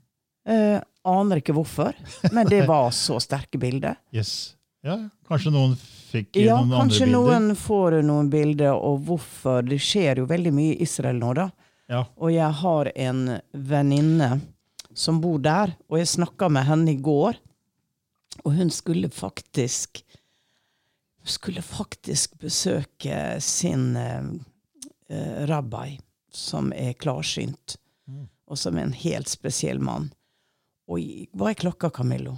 Eh, 0.50 0.82
aner 1.06 1.40
ikke 1.42 1.54
hvorfor, 1.56 1.94
men 2.34 2.48
det 2.52 2.66
var 2.68 2.92
så 2.96 3.18
sterke 3.24 3.58
bilder. 3.62 3.96
Yes. 4.14 4.56
Ja, 4.86 4.96
kanskje 5.28 5.52
noen 5.52 5.74
fikk 5.80 6.36
Ja, 6.40 6.60
noen 6.60 6.60
andre 6.60 6.68
bilder. 6.68 6.80
kanskje 6.84 7.08
noen 7.12 7.50
får 7.60 7.98
noen 8.08 8.30
bilder, 8.32 8.76
og 8.76 9.02
hvorfor. 9.08 9.64
Det 9.68 9.80
skjer 9.84 10.22
jo 10.22 10.26
veldig 10.30 10.54
mye 10.56 10.76
i 10.76 10.84
Israel 10.86 11.20
nå, 11.20 11.34
da. 11.40 11.50
Ja. 11.90 12.04
Og 12.20 12.32
jeg 12.36 12.52
har 12.62 12.92
en 12.96 13.24
venninne 13.54 14.30
som 15.00 15.22
bor 15.24 15.40
der, 15.44 15.72
og 15.88 16.00
jeg 16.02 16.10
snakka 16.12 16.50
med 16.52 16.68
henne 16.68 16.92
i 16.96 17.00
går. 17.04 17.38
Og 18.44 18.54
hun 18.58 18.70
skulle 18.74 19.10
faktisk 19.12 20.02
skulle 21.30 21.62
faktisk 21.62 22.38
besøke 22.42 23.18
sin 23.44 23.92
eh, 24.00 24.30
eh, 25.14 25.42
rabbi, 25.50 26.00
som 26.34 26.72
er 26.74 26.96
klarsynt, 26.98 27.76
og 28.50 28.58
som 28.58 28.78
er 28.80 28.88
en 28.88 28.96
helt 28.98 29.30
spesiell 29.30 29.78
mann. 29.84 30.08
Og 30.90 31.04
hva 31.38 31.52
er 31.52 31.60
klokka, 31.60 31.92
Camillo? 31.94 32.34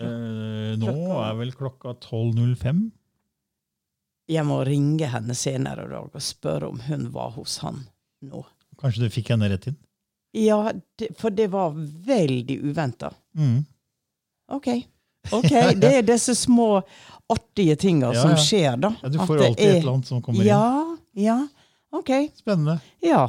Eh, 0.00 0.72
nå 0.80 0.86
Klokka- 0.86 1.18
er 1.26 1.36
vel 1.42 1.52
klokka 1.58 1.92
12.05. 2.06 2.80
Jeg 4.32 4.46
må 4.48 4.62
ringe 4.64 5.10
henne 5.12 5.34
senere 5.36 5.84
i 5.84 5.92
dag 5.92 6.14
og 6.16 6.24
spørre 6.24 6.70
om 6.72 6.80
hun 6.86 7.10
var 7.12 7.34
hos 7.36 7.58
han 7.66 7.82
nå. 8.24 8.44
Kanskje 8.80 9.04
du 9.04 9.12
fikk 9.12 9.34
henne 9.34 9.50
rett 9.52 9.66
inn? 9.68 9.76
Ja, 10.32 10.72
det, 10.98 11.10
for 11.20 11.30
det 11.30 11.46
var 11.52 11.74
veldig 12.06 12.58
uventa. 12.64 13.12
Mm. 13.36 13.64
Ok. 14.52 14.68
ok, 15.32 15.50
Det 15.80 15.90
er 15.98 16.02
disse 16.08 16.34
små 16.34 16.82
artige 17.32 17.76
tinga 17.76 18.12
Ja, 18.14 18.22
som 18.22 18.32
skjer, 18.40 18.76
da. 18.80 18.94
Ja, 19.02 19.08
du 19.12 19.18
får 19.20 19.44
alltid 19.46 19.66
er- 19.66 19.76
et 19.76 19.82
eller 19.82 19.92
annet 19.92 20.06
som 20.08 20.22
kommer 20.24 20.40
inn. 20.40 20.48
Ja, 20.48 20.96
ja. 21.14 21.36
Ok. 21.92 22.10
Spennende. 22.40 22.78
Ja. 23.04 23.26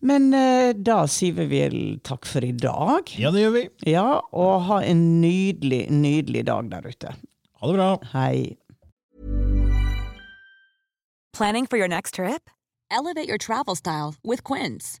Men 0.00 0.28
uh, 0.34 0.70
da 0.72 1.00
sier 1.10 1.34
vi 1.34 1.46
vel 1.50 1.78
takk 2.06 2.24
for 2.30 2.44
i 2.46 2.52
dag. 2.54 3.10
Ja, 3.18 3.32
det 3.34 3.42
gjør 3.42 3.54
vi. 3.56 3.64
Ja, 3.90 4.20
og 4.30 4.62
ha 4.68 4.78
en 4.86 5.20
nydelig, 5.20 5.88
nydelig 5.90 6.44
dag 6.46 6.70
der 6.70 6.86
ute. 6.86 7.16
Ha 7.58 7.66
det 7.66 7.74
bra. 7.74 7.88
Hei. 8.14 8.54
Planning 11.32 11.66
for 11.66 11.76
your 11.76 11.88
next 11.88 12.14
trip? 12.14 12.48
Elevate 12.90 13.28
your 13.28 13.38
travel 13.38 13.74
style 13.76 14.14
with 14.24 14.44
Quince. 14.44 15.00